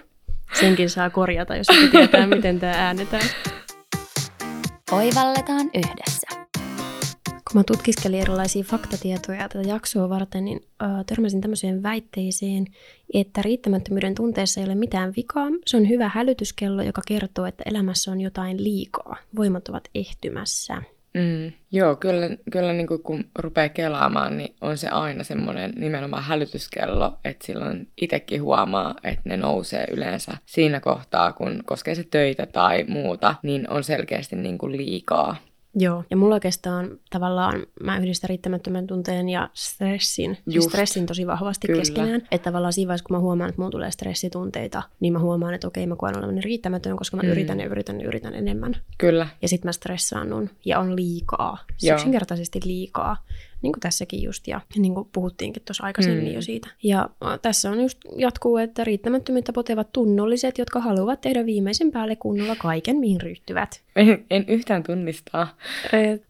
Senkin 0.52 0.90
saa 0.90 1.11
korjata, 1.11 1.56
jos 1.56 1.66
et 1.68 1.90
tietää, 1.90 2.26
miten 2.37 2.61
tämä 2.61 2.72
äänetään. 2.72 3.24
Oivalletaan 4.92 5.70
yhdessä. 5.74 6.26
Kun 7.26 7.61
mä 7.61 7.64
tutkiskelin 7.64 8.20
erilaisia 8.20 8.64
faktatietoja 8.64 9.48
tätä 9.48 9.68
jaksoa 9.68 10.09
varten, 10.09 10.44
niin 10.44 10.61
äh, 10.82 11.04
törmäsin 11.06 11.40
tämmöiseen 11.40 11.82
väitteeseen, 11.82 12.66
että 13.14 13.42
riittämättömyyden 13.42 14.14
tunteessa 14.14 14.61
ei 14.61 14.66
ole 14.66 14.74
mitään 14.74 15.12
vikaa. 15.16 15.46
Se 15.66 15.76
on 15.76 15.88
hyvä 15.88 16.11
hälytyskello, 16.14 16.82
joka 16.82 17.02
kertoo, 17.06 17.46
että 17.46 17.62
elämässä 17.66 18.11
on 18.11 18.20
jotain 18.20 18.64
liikaa. 18.64 19.16
Voimat 19.37 19.68
ovat 19.68 19.88
ehtymässä. 19.94 20.82
Mm, 21.16 21.52
joo, 21.72 21.96
kyllä, 21.96 22.29
kyllä 22.52 22.72
niin 22.72 22.87
kuin 22.87 23.02
kun 23.02 23.24
rupeaa 23.38 23.68
kelaamaan, 23.68 24.37
niin 24.37 24.55
on 24.61 24.79
se 24.79 24.88
aina 24.88 25.24
semmoinen 25.24 25.72
nimenomaan 25.76 26.22
hälytyskello, 26.22 27.18
että 27.24 27.46
silloin 27.46 27.88
itsekin 28.00 28.42
huomaa, 28.42 28.94
että 29.05 29.22
ne 29.24 29.37
nousee 29.37 29.87
yleensä 29.90 30.33
siinä 30.46 30.81
kohtaa, 30.81 31.33
kun 31.33 31.62
koskee 31.64 31.94
se 31.94 32.05
töitä 32.11 32.46
tai 32.46 32.85
muuta, 32.88 33.35
niin 33.42 33.70
on 33.70 33.85
selkeästi 33.85 34.37
niin 34.37 34.59
kuin 34.59 34.76
liikaa. 34.76 35.37
Joo, 35.79 36.05
ja 36.11 36.17
mulla 36.17 36.35
oikeastaan 36.35 36.99
tavallaan, 37.11 37.67
mä 37.81 37.99
yhdistän 37.99 38.29
riittämättömän 38.29 38.87
tunteen 38.87 39.29
ja 39.29 39.51
stressin, 39.55 40.35
siis 40.35 40.47
Just. 40.47 40.55
siis 40.55 40.65
stressin 40.65 41.07
tosi 41.07 41.27
vahvasti 41.27 41.67
Kyllä. 41.67 41.79
keskenään. 41.79 42.23
Että 42.31 42.45
tavallaan 42.45 42.73
siinä 42.73 42.89
vaiheessa, 42.89 43.05
kun 43.05 43.17
mä 43.17 43.21
huomaan, 43.21 43.49
että 43.51 43.61
mulla 43.61 43.71
tulee 43.71 43.91
stressitunteita, 43.91 44.83
niin 45.01 45.12
mä 45.12 45.19
huomaan, 45.19 45.55
että 45.55 45.69
okei, 45.69 45.87
mä 45.87 45.97
koen 45.97 46.19
olevan 46.19 46.43
riittämätön, 46.43 46.97
koska 46.97 47.17
mä 47.17 47.23
mm. 47.23 47.29
yritän 47.29 47.61
ja 47.61 47.67
yritän 47.67 48.01
ja 48.01 48.07
yritän 48.07 48.35
enemmän. 48.35 48.77
Kyllä. 48.99 49.29
Ja 49.43 49.49
sitten 49.49 49.69
mä 49.69 49.73
stressaannun 49.73 50.51
ja 50.65 50.79
on 50.79 50.97
liikaa, 50.97 51.59
siis 51.77 51.93
yksinkertaisesti 51.93 52.61
liikaa 52.65 53.17
niin 53.66 53.72
kuin 53.72 53.81
tässäkin 53.81 54.22
just, 54.22 54.48
ja 54.48 54.61
niin 54.76 54.94
kuin 54.94 55.09
puhuttiinkin 55.12 55.62
tuossa 55.62 55.85
aikaisemmin 55.85 56.29
mm. 56.29 56.35
jo 56.35 56.42
siitä. 56.42 56.68
Ja 56.83 57.11
tässä 57.42 57.70
on 57.70 57.81
just 57.81 57.98
jatkuu, 58.16 58.57
että 58.57 58.85
riittämättömyyttä 58.85 59.52
potevat 59.52 59.92
tunnolliset, 59.92 60.59
jotka 60.59 60.81
haluavat 60.81 61.20
tehdä 61.20 61.46
viimeisen 61.46 61.90
päälle 61.90 62.16
kunnolla 62.16 62.57
kaiken, 62.57 62.96
mihin 62.96 63.20
ryhtyvät. 63.20 63.83
En, 63.96 64.24
en 64.31 64.44
yhtään 64.48 64.83
tunnistaa. 64.83 65.57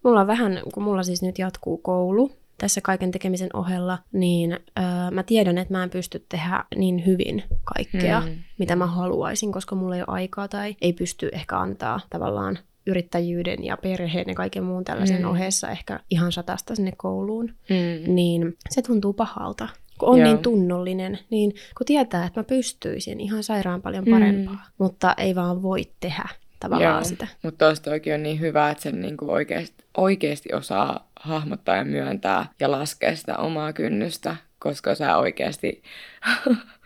Mulla 0.03 0.21
on 0.21 0.27
vähän, 0.27 0.61
kun 0.75 0.83
mulla 0.83 1.03
siis 1.03 1.23
nyt 1.23 1.39
jatkuu 1.39 1.79
koulu, 1.79 2.33
tässä 2.59 2.81
kaiken 2.81 3.11
tekemisen 3.11 3.51
ohella, 3.57 3.99
niin 4.13 4.53
öö, 4.53 5.11
mä 5.11 5.23
tiedän, 5.23 5.59
että 5.59 5.75
mä 5.75 5.83
en 5.83 5.91
pysty 5.91 6.25
tehdä 6.29 6.65
niin 6.77 7.07
hyvin 7.07 7.43
kaikkea, 7.65 8.21
mm. 8.21 8.37
mitä 8.59 8.77
mä 8.77 8.87
haluaisin, 8.87 9.53
koska 9.53 9.75
mulla 9.75 9.97
ei 9.97 10.03
ole 10.03 10.09
aikaa 10.09 10.49
tai 10.49 10.77
ei 10.81 10.93
pysty 10.93 11.29
ehkä 11.33 11.59
antaa 11.59 12.01
tavallaan 12.11 12.59
yrittäjyyden 12.87 13.65
ja 13.65 13.77
perheen 13.77 14.29
ja 14.29 14.35
kaiken 14.35 14.65
muun 14.65 14.85
tällaisen 14.85 15.23
mm. 15.23 15.29
ohessa 15.29 15.71
ehkä 15.71 16.01
ihan 16.11 16.33
satasta 16.33 16.75
sinne 16.75 16.93
kouluun, 16.97 17.47
mm. 17.47 18.15
niin 18.15 18.57
se 18.71 18.83
tuntuu 18.83 19.13
pahalta. 19.13 19.69
Kun 19.99 20.09
on 20.09 20.19
Joo. 20.19 20.27
niin 20.29 20.39
tunnollinen, 20.39 21.19
niin 21.31 21.51
kun 21.51 21.87
tietää, 21.87 22.27
että 22.27 22.41
mä 22.41 22.45
pystyisin 22.45 23.21
ihan 23.21 23.43
sairaan 23.43 23.83
paljon 23.83 24.05
parempaa, 24.11 24.55
mm. 24.55 24.61
mutta 24.79 25.15
ei 25.19 25.35
vaan 25.35 25.63
voi 25.63 25.83
tehdä 26.01 26.29
tavallaan 26.61 26.95
Joo. 26.95 27.05
sitä. 27.05 27.27
Mutta 27.43 27.65
toista 27.65 27.91
oikein 27.91 28.15
on 28.15 28.23
niin 28.23 28.41
hyvä, 28.41 28.71
että 28.71 28.83
sen 28.83 29.01
niinku 29.01 29.31
oikeasti, 29.31 29.85
oikeasti 29.97 30.55
osaa 30.55 31.09
hahmottaa 31.21 31.77
ja 31.77 31.85
myöntää 31.85 32.47
ja 32.61 32.71
laskea 32.71 33.17
sitä 33.17 33.37
omaa 33.37 33.73
kynnystä, 33.73 34.37
koska 34.59 34.95
sä 34.95 35.17
oikeasti 35.17 35.83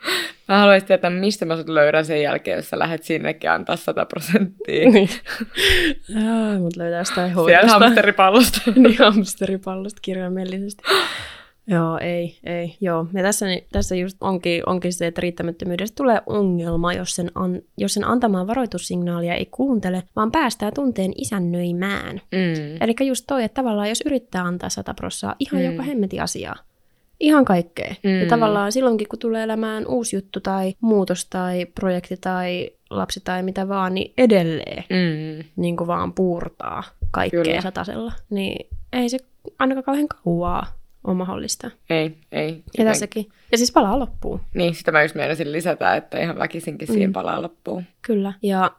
Mä 0.51 0.59
haluaisin 0.59 0.87
tietää, 0.87 1.11
mistä 1.11 1.45
mä 1.45 1.57
sut 1.57 1.69
löydän 1.69 2.05
sen 2.05 2.23
jälkeen, 2.23 2.57
jos 2.57 2.71
sä 2.71 2.79
lähdet 2.79 3.03
sinnekin 3.03 3.51
antaa 3.51 3.77
100 3.77 4.07
prosenttia. 4.07 4.91
Niin. 4.91 5.09
mut 6.61 6.77
löytää 6.77 6.99
jostain 6.99 7.33
hoidosta. 7.35 7.69
Siellä 7.69 7.87
hamsteripallosta. 7.87 8.61
niin, 8.77 8.99
hamsteripallosta 8.99 9.99
kirjaimellisesti. 10.03 10.83
Joo, 11.67 11.99
ei, 11.99 12.39
ei, 12.45 12.77
joo. 12.81 13.07
Ja 13.13 13.23
tässä, 13.23 13.47
tässä 13.73 13.97
just 13.97 14.17
onkin, 14.21 14.63
onkin 14.67 14.93
se, 14.93 15.07
että 15.07 15.21
riittämättömyydestä 15.21 15.97
tulee 15.97 16.21
ongelma, 16.27 16.93
jos 16.93 17.15
sen, 17.15 17.31
an, 17.35 17.63
jos 17.79 17.95
sen 17.95 18.05
antamaan 18.05 18.47
varoitussignaalia 18.47 19.35
ei 19.35 19.47
kuuntele, 19.47 20.03
vaan 20.17 20.33
päästää 20.33 20.71
tunteen 20.75 21.13
isännöimään. 21.19 22.21
Mm. 22.33 22.77
Eli 22.81 22.95
just 23.07 23.25
toi, 23.29 23.45
että 23.45 23.55
tavallaan 23.55 23.89
jos 23.89 24.03
yrittää 24.07 24.45
antaa 24.45 24.69
sata 24.69 24.95
prossaa 24.95 25.35
ihan 25.39 25.63
mm. 25.63 25.71
joka 25.71 25.83
hemmeti 25.83 26.21
asiaa, 26.21 26.57
Ihan 27.21 27.45
kaikkea. 27.45 27.95
Mm. 28.03 28.21
Ja 28.21 28.27
tavallaan 28.27 28.73
silloinkin, 28.73 29.09
kun 29.09 29.19
tulee 29.19 29.43
elämään 29.43 29.87
uusi 29.87 30.17
juttu 30.17 30.41
tai 30.41 30.75
muutos 30.81 31.27
tai 31.27 31.67
projekti 31.67 32.17
tai 32.17 32.71
lapsi 32.91 33.21
tai 33.25 33.43
mitä 33.43 33.69
vaan, 33.69 33.95
niin 33.95 34.13
edelleen 34.19 34.85
mm. 34.91 35.45
niin 35.57 35.77
kuin 35.77 35.87
vaan 35.87 36.13
puurtaa 36.13 36.83
kaikkea 37.11 37.43
Kyllä. 37.43 37.61
satasella. 37.61 38.13
Niin 38.31 38.69
ei 38.93 39.09
se 39.09 39.19
ainakaan 39.59 39.85
kauhean 39.85 40.09
kauaa 40.09 40.67
ole 41.05 41.17
mahdollista. 41.17 41.71
Ei, 41.91 42.17
ei. 42.33 42.63
Ja 42.79 42.85
tässäkin. 42.85 43.29
Ja 43.53 43.59
siis 43.59 43.73
palaa 43.73 43.99
loppuun. 43.99 44.41
Niin, 44.55 44.75
sitä 44.75 44.93
mä 44.93 45.03
just 45.03 45.15
meinasin 45.15 45.53
lisätä, 45.53 45.97
että 45.97 46.21
ihan 46.21 46.39
väkisinkin 46.39 46.89
mm. 46.89 46.93
siihen 46.93 47.13
palaa 47.13 47.43
loppuun. 47.43 47.85
Kyllä. 48.03 48.33
Ja, 48.43 48.71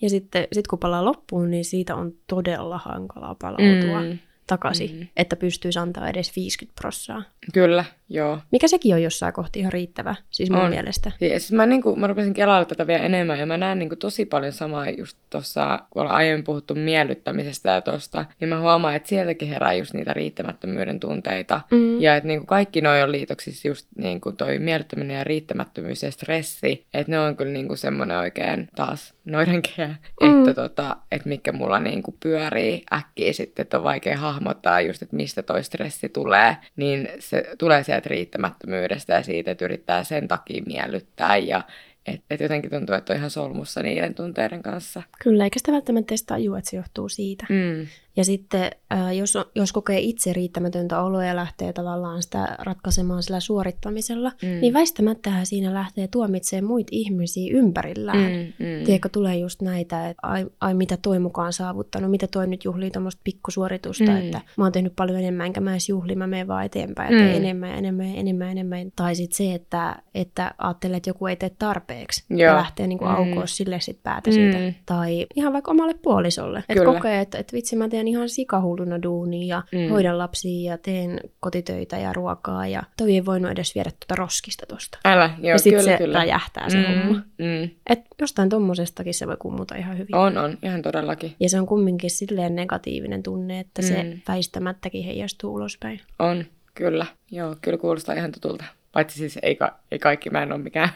ja 0.00 0.10
sitten 0.10 0.48
sit 0.52 0.66
kun 0.66 0.78
palaa 0.78 1.04
loppuun, 1.04 1.50
niin 1.50 1.64
siitä 1.64 1.94
on 1.94 2.12
todella 2.26 2.78
hankalaa 2.78 3.34
palautua. 3.34 4.02
Mm 4.02 4.18
takaisin, 4.46 4.90
mm-hmm. 4.90 5.08
että 5.16 5.36
pystyisi 5.36 5.78
antaa 5.78 6.08
edes 6.08 6.36
50 6.36 6.80
prossaa. 6.80 7.22
Kyllä, 7.52 7.84
joo. 8.08 8.38
Mikä 8.52 8.68
sekin 8.68 8.94
on 8.94 9.02
jossain 9.02 9.32
kohti 9.32 9.60
ihan 9.60 9.72
riittävä, 9.72 10.14
siis 10.30 10.50
mun 10.50 10.60
on. 10.60 10.70
mielestä. 10.70 11.12
Siis 11.18 11.52
mä, 11.52 11.66
niin 11.66 11.82
kuin, 11.82 12.00
mä 12.00 12.06
rupesin 12.06 12.34
kelailla 12.34 12.64
tätä 12.64 12.86
vielä 12.86 13.02
enemmän, 13.02 13.38
ja 13.38 13.46
mä 13.46 13.56
näen 13.56 13.78
niin 13.78 13.88
kuin, 13.88 13.98
tosi 13.98 14.24
paljon 14.26 14.52
samaa 14.52 14.90
just 14.90 15.18
tuossa, 15.30 15.78
kun 15.90 16.02
ollaan 16.02 16.16
aiemmin 16.16 16.44
puhuttu 16.44 16.74
miellyttämisestä 16.74 17.70
ja 17.70 17.80
tosta, 17.80 18.24
niin 18.40 18.48
mä 18.48 18.60
huomaan, 18.60 18.94
että 18.96 19.08
sieltäkin 19.08 19.48
herää 19.48 19.72
just 19.72 19.94
niitä 19.94 20.12
riittämättömyyden 20.12 21.00
tunteita. 21.00 21.60
Mm. 21.70 22.00
Ja 22.00 22.16
että 22.16 22.26
niin 22.26 22.38
kuin, 22.38 22.46
kaikki 22.46 22.80
noi 22.80 23.02
on 23.02 23.12
liitoksissa 23.12 23.68
just 23.68 23.86
niin 23.98 24.20
kuin 24.20 24.36
toi 24.36 24.58
miellyttäminen 24.58 25.16
ja 25.16 25.24
riittämättömyys 25.24 26.02
ja 26.02 26.10
stressi, 26.10 26.86
että 26.94 27.12
ne 27.12 27.20
on 27.20 27.36
kyllä 27.36 27.52
niin 27.52 27.68
kuin 27.68 27.78
semmoinen 27.78 28.18
oikein 28.18 28.68
taas 28.76 29.14
noidankehä, 29.24 29.94
mm. 30.22 30.40
että, 30.40 30.54
tota, 30.54 30.96
että 31.12 31.28
mikä 31.28 31.52
mulla 31.52 31.78
niin 31.78 32.02
kuin 32.02 32.16
pyörii 32.22 32.84
äkkiä 32.92 33.32
sitten, 33.32 33.62
että 33.62 33.78
on 33.78 33.84
vaikea 33.84 34.18
hahmottaa 34.18 34.35
just, 34.86 35.02
että 35.02 35.16
mistä 35.16 35.42
toi 35.42 35.64
stressi 35.64 36.08
tulee, 36.08 36.56
niin 36.76 37.08
se 37.18 37.44
tulee 37.58 37.82
sieltä 37.82 38.08
riittämättömyydestä 38.08 39.14
ja 39.14 39.22
siitä, 39.22 39.50
että 39.50 39.64
yrittää 39.64 40.04
sen 40.04 40.28
takia 40.28 40.62
miellyttää 40.66 41.36
ja 41.36 41.62
että 42.06 42.26
et 42.30 42.40
jotenkin 42.40 42.70
tuntuu, 42.70 42.94
että 42.94 43.12
on 43.12 43.16
ihan 43.16 43.30
solmussa 43.30 43.82
niiden 43.82 44.14
tunteiden 44.14 44.62
kanssa. 44.62 45.02
Kyllä, 45.22 45.44
eikä 45.44 45.58
sitä 45.58 45.72
välttämättä 45.72 46.12
edes 46.12 46.22
tajua, 46.22 46.58
että 46.58 46.70
se 46.70 46.76
johtuu 46.76 47.08
siitä. 47.08 47.46
Mm. 47.48 47.86
Ja 48.16 48.24
sitten 48.24 48.70
jos, 49.16 49.38
jos 49.54 49.72
kokee 49.72 49.98
itse 50.00 50.32
riittämätöntä 50.32 51.02
oloa 51.02 51.24
ja 51.24 51.36
lähtee 51.36 51.72
tavallaan 51.72 52.22
sitä 52.22 52.56
ratkaisemaan 52.58 53.22
sillä 53.22 53.40
suorittamisella, 53.40 54.32
mm. 54.42 54.48
niin 54.60 54.74
väistämättä 54.74 55.30
siinä 55.44 55.74
lähtee 55.74 56.08
tuomitsemaan 56.08 56.64
muita 56.64 56.88
ihmisiä 56.92 57.58
ympärillään. 57.58 58.32
Mm, 58.32 58.66
mm. 58.66 58.84
Tiedätkö, 58.84 59.08
tulee 59.08 59.36
just 59.36 59.62
näitä, 59.62 60.08
että 60.08 60.20
ai, 60.22 60.46
ai 60.60 60.74
mitä 60.74 60.96
toi 60.96 61.18
mukaan 61.18 61.52
saavuttanut, 61.52 62.10
mitä 62.10 62.26
toi 62.26 62.46
nyt 62.46 62.64
juhlii 62.64 62.90
tuommoista 62.90 63.20
pikkusuoritusta, 63.24 64.04
mm. 64.04 64.16
että 64.16 64.40
mä 64.56 64.64
oon 64.64 64.72
tehnyt 64.72 64.96
paljon 64.96 65.18
enemmän, 65.18 65.46
enkä 65.46 65.60
mä 65.60 65.70
edes 65.70 65.88
juhli, 65.88 66.16
mä 66.16 66.26
menen 66.26 66.48
vaan 66.48 66.64
eteenpäin 66.64 67.14
ja 67.14 67.22
mm. 67.22 67.34
enemmän 67.34 67.70
ja 67.70 67.76
enemmän 67.76 68.06
ja 68.08 68.14
enemmän, 68.14 68.50
enemmän. 68.50 68.92
Tai 68.96 69.14
sitten 69.14 69.36
se, 69.36 69.54
että, 69.54 70.02
että 70.14 70.54
ajattelee, 70.58 70.96
että 70.96 71.10
joku 71.10 71.26
ei 71.26 71.36
tee 71.36 71.50
tarpeeksi 71.50 71.95
Joo. 72.30 72.40
ja 72.40 72.56
lähtee 72.56 72.86
niin 72.86 72.98
kuin 72.98 73.10
mm. 73.10 73.16
aukoa 73.16 73.46
sille 73.46 73.80
sit 73.80 74.02
päätä 74.02 74.30
mm. 74.30 74.34
siitä. 74.34 74.80
Tai 74.86 75.26
ihan 75.34 75.52
vaikka 75.52 75.70
omalle 75.70 75.94
puolisolle. 75.94 76.64
Että 76.68 76.84
kokee, 76.84 77.20
että, 77.20 77.38
että 77.38 77.52
vitsi 77.52 77.76
mä 77.76 77.88
teen 77.88 78.06
teen 78.06 78.08
ihan 78.08 78.28
sikahulluna 78.28 79.02
duunia 79.02 79.56
ja 79.56 79.62
mm. 79.72 79.90
hoidan 79.90 80.18
lapsia 80.18 80.72
ja 80.72 80.78
teen 80.78 81.20
kotitöitä 81.40 81.98
ja 81.98 82.12
ruokaa 82.12 82.66
ja 82.66 82.82
toi 82.96 83.14
ei 83.14 83.24
voinut 83.26 83.50
edes 83.50 83.74
viedä 83.74 83.90
tuota 83.90 84.14
roskista 84.22 84.66
tosta. 84.66 84.98
Älä, 85.04 85.30
joo, 85.38 85.50
ja 85.50 85.58
sitten 85.58 85.84
se 85.84 85.96
kyllä. 85.98 86.18
räjähtää 86.18 86.70
se 86.70 86.76
mm, 86.76 86.84
homma. 86.84 87.22
Mm. 87.38 87.70
Et 87.86 88.00
jostain 88.20 88.48
tommosestakin 88.48 89.14
se 89.14 89.26
voi 89.26 89.36
kummuta 89.38 89.74
ihan 89.74 89.98
hyvin. 89.98 90.14
On, 90.14 90.38
on, 90.38 90.58
ihan 90.62 90.82
todellakin. 90.82 91.34
Ja 91.40 91.48
se 91.48 91.60
on 91.60 91.66
kumminkin 91.66 92.10
silleen 92.10 92.56
negatiivinen 92.56 93.22
tunne, 93.22 93.60
että 93.60 93.82
mm. 93.82 93.88
se 93.88 94.16
väistämättäkin 94.28 95.04
heijastuu 95.04 95.54
ulospäin. 95.54 96.00
On, 96.18 96.44
kyllä. 96.74 97.06
Joo, 97.30 97.56
kyllä 97.60 97.78
kuulostaa 97.78 98.14
ihan 98.14 98.32
tutulta. 98.32 98.64
Paitsi 98.96 99.18
siis 99.18 99.38
ei, 99.42 99.56
ka- 99.56 99.78
ei 99.90 99.98
kaikki, 99.98 100.30
mä 100.30 100.42
en 100.42 100.52
ole 100.52 100.62
mikään. 100.62 100.88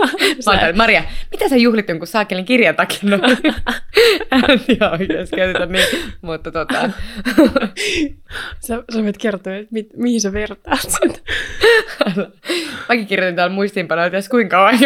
Mä 0.46 0.72
Maria, 0.76 1.04
mitä 1.30 1.48
sä 1.48 1.56
juhlit 1.56 1.88
jonkun 1.88 2.06
saakelin 2.06 2.44
kirjan 2.44 2.76
takia? 2.76 2.98
No, 3.02 3.16
en 4.48 4.60
tiedä 4.66 4.90
oikeasti 4.90 5.36
käytetä 5.36 5.66
niin, 5.66 5.86
mutta 6.22 6.52
tota... 6.52 6.74
sä, 8.66 8.82
sä 8.94 9.02
voit 9.02 9.18
kertoa, 9.18 9.54
että 9.54 9.68
mi- 9.72 9.88
mihin 9.96 10.20
sä 10.20 10.32
vertaat 10.32 10.80
sitä. 10.80 11.18
Mäkin 12.88 13.06
kirjoitin 13.06 13.36
täällä 13.36 13.54
muistiinpanoja, 13.54 14.06
että 14.06 14.30
kuinka 14.30 14.56
kauan 14.56 14.78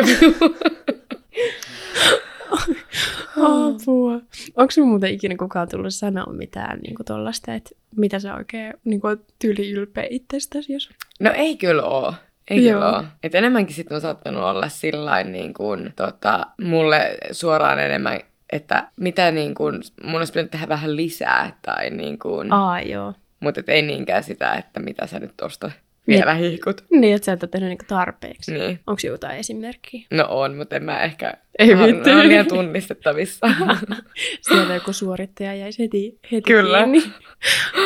Apua. 3.37 4.13
Onko 4.57 4.71
sinulla 4.71 4.91
muuten 4.91 5.15
ikinä 5.15 5.37
kukaan 5.39 5.69
tullut 5.69 5.95
sanoa 5.95 6.33
mitään 6.33 6.79
niin 6.79 6.97
tuollaista, 7.07 7.55
että 7.55 7.71
mitä 7.97 8.19
sä 8.19 8.35
oikein 8.35 8.75
niin 8.85 9.01
kuin, 9.01 9.21
tyyli 9.39 9.71
ylpeä 9.71 10.07
itsestäsi? 10.11 10.73
Jos... 10.73 10.91
No 11.21 11.33
ei 11.35 11.57
kyllä 11.57 11.83
ole. 11.83 12.15
Ei 12.51 12.65
Joo. 12.65 12.89
ole. 12.89 13.05
Et 13.23 13.35
enemmänkin 13.35 13.77
sitten 13.77 13.95
on 13.95 14.01
saattanut 14.01 14.43
olla 14.43 14.69
sillä 14.69 15.25
niin 15.25 15.55
kuin, 15.55 15.93
tota, 15.97 16.47
mulle 16.63 17.17
suoraan 17.33 17.79
enemmän, 17.79 18.21
että 18.53 18.89
mitä 18.97 19.31
niin 19.31 19.55
kuin, 19.55 19.83
mun 20.03 20.15
olisi 20.15 20.33
pitänyt 20.33 20.51
tehdä 20.51 20.69
vähän 20.69 20.97
lisää. 20.97 21.57
Tai 21.63 21.91
niin 21.91 22.19
kuin, 22.19 22.53
Aa, 22.53 22.81
joo. 22.81 23.15
Mutta 23.41 23.63
ei 23.69 23.83
niinkään 23.83 24.23
sitä, 24.23 24.55
että 24.55 24.81
mitä 24.81 25.07
sä 25.07 25.19
nyt 25.19 25.33
tosta 25.37 25.71
vielä 26.07 26.35
niin, 26.35 26.51
hihkut. 26.51 26.85
Niin, 26.91 27.15
että 27.15 27.27
sä 27.27 27.33
et 27.33 27.43
ole 27.43 27.51
tehnyt 27.51 27.69
niinku 27.69 27.85
tarpeeksi. 27.89 28.53
Niin. 28.53 28.81
Onko 28.87 29.01
jotain 29.05 29.39
esimerkkiä? 29.39 30.07
No 30.11 30.27
on, 30.29 30.57
mutta 30.57 30.77
en 30.77 30.85
mä 30.85 31.03
ehkä... 31.03 31.35
Ei 31.59 31.79
vitti. 31.79 32.11
On 32.11 32.29
liian 32.29 32.47
tunnistettavissa. 32.47 33.47
Siellä 34.49 34.75
joku 34.75 34.93
suorittaja 34.93 35.55
jäisi 35.55 35.83
heti, 35.83 36.19
heti 36.33 36.53
Kyllä. 36.53 36.83
kiinni. 36.83 37.03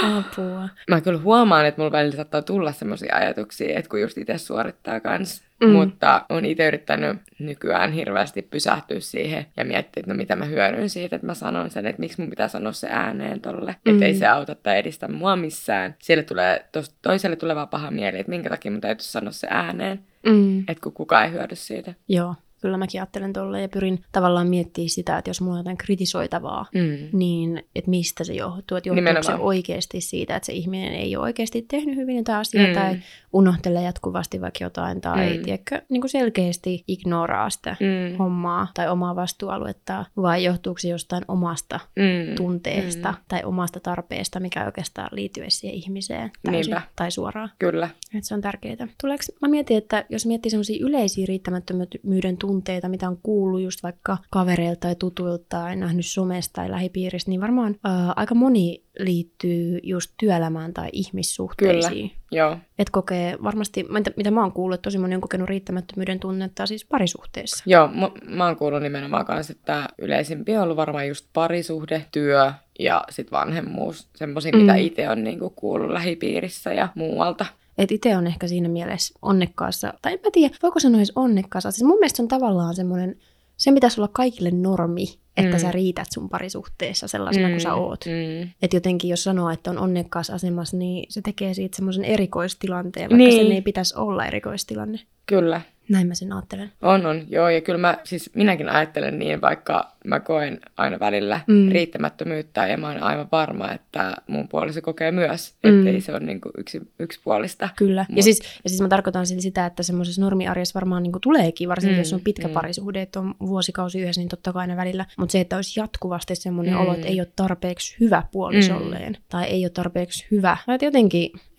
Apua. 0.03 0.69
Mä 0.89 1.01
kyllä 1.01 1.19
huomaan, 1.19 1.67
että 1.67 1.81
mulla 1.81 1.93
välillä 1.93 2.17
saattaa 2.17 2.43
tulla 2.43 2.73
sellaisia 2.73 3.17
ajatuksia, 3.17 3.79
että 3.79 3.89
kun 3.89 4.01
just 4.01 4.19
itse 4.19 4.39
suorittaa 4.39 5.01
kans, 5.01 5.43
mm. 5.61 5.69
mutta 5.71 6.25
on 6.29 6.45
itse 6.45 6.67
yrittänyt 6.67 7.17
nykyään 7.39 7.93
hirveästi 7.93 8.43
pysähtyä 8.43 9.01
siihen 9.01 9.47
ja 9.57 9.65
miettiä, 9.65 10.01
että 10.01 10.13
no 10.13 10.17
mitä 10.17 10.37
mä 10.37 10.45
hyödyn 10.45 10.91
siitä, 10.91 11.17
että 11.17 11.27
mä 11.27 11.35
sanon 11.35 11.71
sen, 11.71 11.87
että 11.87 12.01
miksi 12.01 12.21
mun 12.21 12.31
pitää 12.31 12.49
sanoa 12.49 12.73
se 12.73 12.89
ääneen 12.91 13.41
tolle, 13.41 13.77
mm. 13.85 13.93
että 13.93 14.07
ei 14.07 14.15
se 14.15 14.27
auta 14.27 14.55
tai 14.55 14.79
edistä 14.79 15.09
mua 15.09 15.37
missään. 15.37 15.95
Siellä 15.99 16.25
tulee, 16.25 16.65
toiselle 17.03 17.37
tulee 17.37 17.57
vaan 17.57 17.69
paha 17.69 17.91
mieli, 17.91 18.19
että 18.19 18.31
minkä 18.31 18.49
takia 18.49 18.71
mun 18.71 18.81
täytyy 18.81 19.05
sanoa 19.05 19.33
se 19.33 19.47
ääneen, 19.51 20.01
mm. 20.27 20.59
että 20.59 20.83
kun 20.83 20.93
kukaan 20.93 21.25
ei 21.25 21.33
hyödy 21.33 21.57
siitä. 21.57 21.95
Joo. 22.09 22.35
Kyllä 22.61 22.77
mäkin 22.77 23.01
ajattelen 23.01 23.33
tolle 23.33 23.63
ja 23.63 23.69
pyrin 23.69 24.05
tavallaan 24.13 24.49
miettimään 24.49 24.89
sitä, 24.89 25.19
että 25.19 25.31
jos 25.31 25.41
mulla 25.41 25.55
on 25.55 25.61
jotain 25.61 25.77
kritisoitavaa, 25.77 26.67
mm. 26.75 27.19
niin 27.19 27.63
että 27.77 27.91
mistä 27.91 28.25
se 28.25 28.33
johtuu. 28.33 28.77
Että 28.77 28.89
johtuuko 28.89 29.23
se 29.23 29.35
oikeasti 29.35 30.01
siitä, 30.01 30.37
että 30.37 30.47
se 30.47 30.53
ihminen 30.53 30.93
ei 30.93 31.17
ole 31.17 31.25
oikeasti 31.25 31.63
tehnyt 31.63 31.97
hyvin 31.97 32.17
jotain 32.17 32.39
asiaa 32.39 32.67
mm. 32.67 32.75
tai 32.75 32.97
unohtelee 33.33 33.83
jatkuvasti 33.83 34.41
vaikka 34.41 34.65
jotain 34.65 35.01
tai 35.01 35.37
mm. 35.37 35.43
tiedätkö, 35.43 35.83
niin 35.89 36.01
kuin 36.01 36.11
selkeästi 36.11 36.85
ignoraa 36.89 37.51
sitä 37.51 37.77
mm. 37.81 38.17
hommaa 38.19 38.69
tai 38.75 38.89
omaa 38.89 39.17
vastuualuetta 39.17 40.05
vai 40.17 40.45
johtuuko 40.45 40.79
se 40.79 40.89
jostain 40.89 41.25
omasta 41.29 41.81
mm. 41.97 42.35
tunteesta 42.35 43.11
mm. 43.11 43.19
tai 43.29 43.45
omasta 43.45 43.81
tarpeesta, 43.81 44.41
mikä 44.41 44.65
oikeastaan 44.65 45.09
liittyy 45.13 45.45
siihen 45.49 45.77
ihmiseen 45.77 46.31
täysin 46.43 46.71
Niinpä. 46.71 46.83
tai 46.97 47.11
suoraan. 47.11 47.51
Kyllä. 47.59 47.91
Että 48.15 48.29
se 48.29 48.35
on 48.35 48.41
tärkeää. 48.41 48.89
Tuleeko, 49.01 49.23
mä 49.43 49.49
mietin, 49.49 49.77
että 49.77 50.05
jos 50.09 50.27
miettii 50.27 50.51
sellaisia 50.51 50.87
yleisiä 50.87 51.27
riittämättömyyden 51.27 52.37
tunteita, 52.37 52.50
mitä 52.89 53.09
on 53.09 53.19
kuullut 53.23 53.61
just 53.61 53.83
vaikka 53.83 54.19
kavereilta 54.31 54.81
tai 54.81 54.95
tutuilta 54.95 55.45
tai 55.49 55.77
nähnyt 55.77 56.07
somesta 56.07 56.53
tai 56.53 56.71
lähipiiristä, 56.71 57.31
niin 57.31 57.41
varmaan 57.41 57.77
ää, 57.85 58.13
aika 58.17 58.35
moni 58.35 58.83
liittyy 58.99 59.81
just 59.83 60.13
työelämään 60.21 60.75
tai 60.75 60.89
ihmissuhteisiin. 60.93 62.09
Kyllä, 62.11 62.21
joo. 62.31 62.57
Et 62.79 62.91
kokee 62.91 63.39
varmasti, 63.43 63.87
mitä, 63.89 64.11
mitä 64.17 64.31
mä 64.31 64.43
oon 64.43 64.53
kuullut, 64.53 64.75
että 64.75 64.83
tosi 64.83 64.99
moni 64.99 65.15
on 65.15 65.21
kokenut 65.21 65.49
riittämättömyyden 65.49 66.21
tunnetta 66.21 66.67
siis 66.67 66.85
parisuhteessa. 66.85 67.65
Joo, 67.67 67.89
mä, 67.89 68.11
mä 68.27 68.47
oon 68.47 68.57
kuullut 68.57 68.83
nimenomaan 68.83 69.27
kanssa, 69.27 69.53
että 69.53 69.89
yleisimpi 69.99 70.57
on 70.57 70.63
ollut 70.63 70.77
varmaan 70.77 71.09
just 71.09 71.27
parisuhde, 71.33 72.07
työ 72.13 72.53
ja 72.79 73.05
sitten 73.11 73.39
vanhemmuus. 73.39 74.09
Semmoisia, 74.17 74.53
mm. 74.53 74.59
mitä 74.59 74.75
itse 74.75 75.11
on 75.11 75.25
niinku 75.25 75.51
kuullut 75.51 75.91
lähipiirissä 75.91 76.73
ja 76.73 76.89
muualta. 76.95 77.47
Että 77.81 77.95
itse 77.95 78.17
on 78.17 78.27
ehkä 78.27 78.49
siinä 78.49 78.69
mielessä 78.69 79.15
onnekkaassa, 79.23 79.95
tai 80.03 80.13
en 80.13 80.19
mä 80.25 80.31
tiedä, 80.33 80.55
voiko 80.63 80.81
sanoa 80.81 80.99
edes 80.99 81.13
onnekkaassa. 81.17 81.71
Siis 81.71 81.83
mun 81.83 81.99
mielestä 81.99 82.17
se 82.17 82.23
on 82.23 82.29
tavallaan 82.29 82.75
semmoinen, 82.75 83.17
se 83.57 83.73
pitäisi 83.73 84.01
olla 84.01 84.11
kaikille 84.13 84.51
normi, 84.51 85.07
että 85.37 85.57
mm. 85.57 85.61
sä 85.61 85.73
riität 85.73 86.07
sun 86.15 86.29
parisuhteessa 86.29 87.09
sellaisena 87.09 87.49
mm. 87.49 87.53
kuin 87.53 87.61
sä 87.61 87.75
oot. 87.75 88.05
Mm. 88.07 88.51
Että 88.63 88.77
jotenkin 88.77 89.11
jos 89.11 89.25
sanoo, 89.25 89.51
että 89.51 89.71
on 89.71 89.79
onnekkaassa 89.79 90.35
asemassa, 90.35 90.77
niin 90.77 91.07
se 91.09 91.23
tekee 91.23 91.55
siitä 91.55 91.77
semmoisen 91.77 92.05
erikoistilanteen, 92.05 93.11
vaikka 93.11 93.17
niin. 93.17 93.45
sen 93.45 93.53
ei 93.53 93.63
pitäisi 93.63 93.95
olla 93.97 94.27
erikoistilanne. 94.27 95.01
Kyllä. 95.27 95.61
Näin 95.89 96.07
mä 96.07 96.15
sen 96.15 96.33
ajattelen. 96.33 96.73
On, 96.83 97.07
on. 97.07 97.25
Joo, 97.29 97.49
ja 97.49 97.61
kyllä 97.61 97.79
mä, 97.79 97.99
siis 98.05 98.31
minäkin 98.35 98.69
ajattelen 98.69 99.19
niin, 99.19 99.41
vaikka 99.41 99.97
mä 100.05 100.21
koen 100.21 100.61
aina 100.77 101.01
välillä 101.01 101.41
mm. 101.47 101.69
riittämättömyyttä, 101.69 102.67
ja 102.67 102.79
mä 102.79 102.89
oon 102.89 103.03
aivan 103.03 103.29
varma, 103.33 103.73
että 103.73 104.17
mun 104.27 104.49
puoliso 104.49 104.83
kokee 104.83 105.13
myös, 105.13 105.55
mm. 105.63 105.79
ettei 105.79 106.01
se 106.01 106.13
ole 106.13 106.21
niin 106.21 106.41
kuin 106.41 106.53
yksi, 106.59 106.81
yksipuolista. 106.99 107.69
Kyllä, 107.77 108.07
Mut... 108.09 108.17
ja, 108.17 108.23
siis, 108.23 108.41
ja 108.65 108.71
siis 108.71 108.81
mä 108.81 108.89
tarkoitan 108.89 109.27
sitä, 109.27 109.67
että 109.67 109.83
semmoisessa 109.83 110.23
normiarjessa 110.23 110.75
varmaan 110.75 111.03
niin 111.03 111.13
kuin 111.13 111.23
tuleekin, 111.23 111.69
varsinkin 111.69 111.97
mm. 111.97 112.01
jos 112.01 112.13
on 112.13 112.21
pitkä 112.21 112.49
mm. 112.49 112.55
parisuhde, 112.55 113.03
että 113.03 113.21
on 113.21 113.35
vuosikausi 113.41 114.01
yhdessä, 114.01 114.21
niin 114.21 114.29
totta 114.29 114.53
kai 114.53 114.61
aina 114.61 114.77
välillä. 114.77 115.07
Mutta 115.17 115.33
se, 115.33 115.41
että 115.41 115.57
olisi 115.57 115.81
jatkuvasti 115.81 116.37
semmoinen 116.37 116.75
mm. 116.75 116.81
olo, 116.81 116.95
että 116.95 117.07
ei 117.07 117.21
ole 117.21 117.29
tarpeeksi 117.37 117.97
hyvä 118.01 118.23
puolisolleen, 118.33 119.13
mm. 119.13 119.23
tai 119.29 119.45
ei 119.45 119.65
ole 119.65 119.71
tarpeeksi 119.71 120.27
hyvä. 120.31 120.57
Tai 120.67 120.75
että 120.75 120.99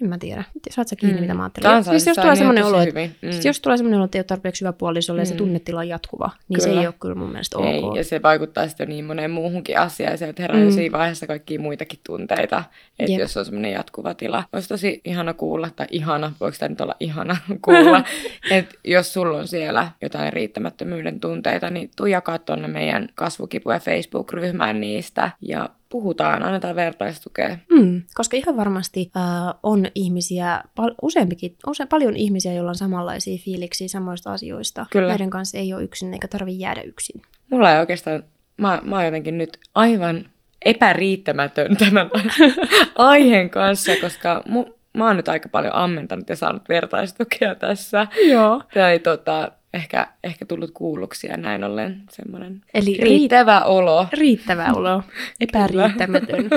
en 0.02 0.10
mä 0.10 0.18
tiedä, 0.18 0.44
saat 0.70 0.88
sä 0.88 0.96
kiinni, 0.96 1.18
mm. 1.18 1.22
mitä 1.22 1.34
mä 1.34 1.44
ajattelen. 1.44 1.84
Siis 1.84 2.08
jos 2.08 2.18
tulee 2.18 2.36
semmoinen 2.36 2.66
olo, 2.66 2.82
että, 2.82 3.00
mm. 3.00 3.30
jos 3.44 3.62
tulee 3.62 3.78
semmoinen 3.78 3.98
olo, 3.98 4.06
että 4.06 4.18
ei 4.18 4.20
ole 4.20 4.26
tarpeeksi 4.26 4.62
hyvä 4.62 4.74
puolisolle 4.74 5.20
mm. 5.20 5.22
ja 5.22 5.26
se 5.26 5.34
mm. 5.34 5.38
tunnetila 5.38 5.80
on 5.80 5.88
jatkuva, 5.88 6.30
niin 6.50 6.60
kyllä. 6.60 6.74
se 6.74 6.80
ei 6.80 6.88
ole 6.88 6.96
kyllä 7.00 7.16
mun 7.16 7.30
mielestä 7.30 7.58
ok. 7.58 7.66
Ei, 7.66 7.82
ja 7.96 8.04
se 8.04 8.22
vaikuttaa 8.32 8.68
sitten 8.68 8.90
niin 8.90 9.06
moneen 9.06 9.32
muuhunkin 9.32 9.80
asiaan, 9.80 10.18
se 10.18 10.34
herää 10.40 10.58
mm. 10.58 10.66
jo 10.66 10.72
siinä 10.72 10.98
vaiheessa 10.98 11.28
kaikkia 11.28 11.60
muitakin 11.60 12.00
tunteita, 12.06 12.64
että 13.00 13.22
jos 13.22 13.38
on 13.38 13.46
semmoinen 13.46 13.72
jatkuva 13.72 14.14
tila. 14.14 14.44
Olisi 14.54 14.70
tosi 14.70 15.02
ihana 15.06 15.34
kuulla, 15.34 15.70
tai 15.76 15.88
ihana, 15.92 16.34
voiko 16.40 16.58
tämä 16.60 16.70
nyt 16.70 16.82
olla 16.82 16.96
ihana 17.00 17.38
kuulla, 17.66 18.04
että 18.52 18.76
jos 18.84 19.14
sulla 19.14 19.38
on 19.38 19.48
siellä 19.48 19.92
jotain 20.02 20.34
riittämättömyyden 20.34 21.20
tunteita, 21.20 21.70
niin 21.70 21.92
tuu 21.96 22.06
jakaa 22.06 22.40
tuonne 22.40 22.68
meidän 22.68 23.10
kasvukipu- 23.16 23.72
ja 23.72 23.80
Facebook-ryhmään 23.80 24.82
niistä, 24.82 25.32
ja 25.42 25.70
puhutaan, 25.92 26.44
annetaan 26.44 26.76
vertaistukea. 26.76 27.58
Mm, 27.72 28.02
koska 28.14 28.38
ihan 28.38 28.58
varmasti 28.58 29.12
äh, 29.18 29.24
on 29.64 29.88
ihmisiä, 29.96 30.64
pal- 30.76 30.96
useampikin, 31.02 31.56
use, 31.68 31.86
paljon 31.86 32.16
ihmisiä, 32.16 32.54
joilla 32.54 32.70
on 32.70 32.76
samanlaisia 32.76 33.38
fiiliksiä 33.38 33.88
samoista 33.88 34.34
asioista. 34.34 34.86
Kyllä. 34.92 35.08
Näiden 35.08 35.30
kanssa 35.30 35.58
ei 35.58 35.74
ole 35.74 35.84
yksin 35.84 36.14
eikä 36.14 36.28
tarvi 36.28 36.60
jäädä 36.60 36.82
yksin. 36.82 37.22
Mulla 37.52 37.74
ei 37.74 37.80
oikeastaan, 37.80 38.24
mä, 38.58 38.82
mä 38.84 38.96
oon 38.96 39.06
jotenkin 39.06 39.38
nyt 39.38 39.58
aivan 39.76 40.26
epäriittämätön 40.66 41.78
tämän 41.78 42.10
aiheen 42.96 43.50
kanssa, 43.50 43.92
koska 44.02 44.44
mu, 44.48 44.66
mä 44.94 45.08
oon 45.08 45.18
nyt 45.18 45.30
aika 45.30 45.50
paljon 45.50 45.76
ammentanut 45.76 46.30
ja 46.30 46.36
saanut 46.36 46.70
vertaistukea 46.70 47.56
tässä. 47.56 48.08
Joo. 48.30 48.64
Tai 48.74 49.00
tota, 49.00 49.52
ehkä, 49.74 50.08
ehkä 50.24 50.46
tullut 50.46 50.72
kuulluksi 50.74 51.28
ja 51.28 51.38
näin 51.38 51.64
ollen 51.64 52.02
semmoinen 52.10 52.62
Eli 52.74 52.98
riittävä 53.02 53.60
riit- 53.60 53.68
olo. 53.68 54.08
Riittävä 54.14 54.68
olo, 54.76 55.04
epäriittämätön. 55.40 56.50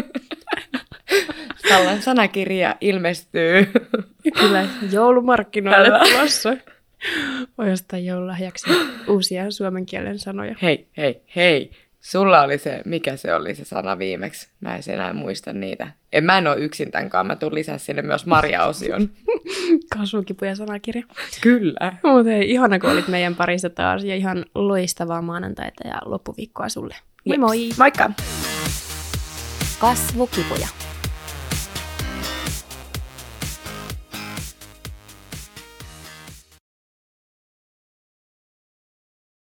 Tällainen 1.69 2.03
sanakirja 2.03 2.77
ilmestyy. 2.81 3.73
Kyllä, 4.41 4.67
joulumarkkinoille 4.93 5.91
tulossa. 6.11 6.57
Voi 7.59 7.73
ostaa 7.73 7.99
joululahjaksi 7.99 8.71
uusia 9.09 9.51
suomen 9.51 9.87
kielen 9.87 10.19
sanoja. 10.19 10.55
Hei, 10.63 10.87
hei, 10.97 11.23
hei. 11.37 11.71
Sulla 12.01 12.43
oli 12.43 12.59
se, 12.59 12.83
mikä 12.85 13.17
se 13.17 13.35
oli 13.35 13.55
se 13.55 13.65
sana 13.65 13.99
viimeksi? 13.99 14.49
Mä 14.61 14.77
en 14.77 14.83
enää 14.89 15.13
muista 15.13 15.53
niitä. 15.53 15.91
En 16.13 16.25
mä 16.25 16.39
en 16.39 16.47
ole 16.47 16.57
yksin 16.57 16.91
tämänkaan, 16.91 17.27
mä 17.27 17.37
tuun 17.37 17.55
lisää 17.55 17.79
sinne 17.79 18.03
myös 18.03 18.27
Maria-osion. 18.27 19.11
Kasvukipu 19.99 20.45
ja 20.45 20.57
sanakirja. 20.57 21.03
Kyllä. 21.41 21.97
Mutta 22.03 22.31
hei, 22.31 22.51
ihana 22.51 22.79
kun 22.79 22.91
olit 22.91 23.09
meidän 23.09 23.35
parissa 23.35 23.71
taas 23.71 24.05
ja 24.05 24.17
ihan 24.17 24.45
loistavaa 24.55 25.23
maanantaita 25.23 25.89
ja 25.89 26.03
loppuviikkoa 26.05 26.69
sulle. 26.69 26.97
Moi 27.25 27.39
moi! 27.39 27.69
Moikka! 27.79 28.11
Kasvukipuja. 29.79 30.69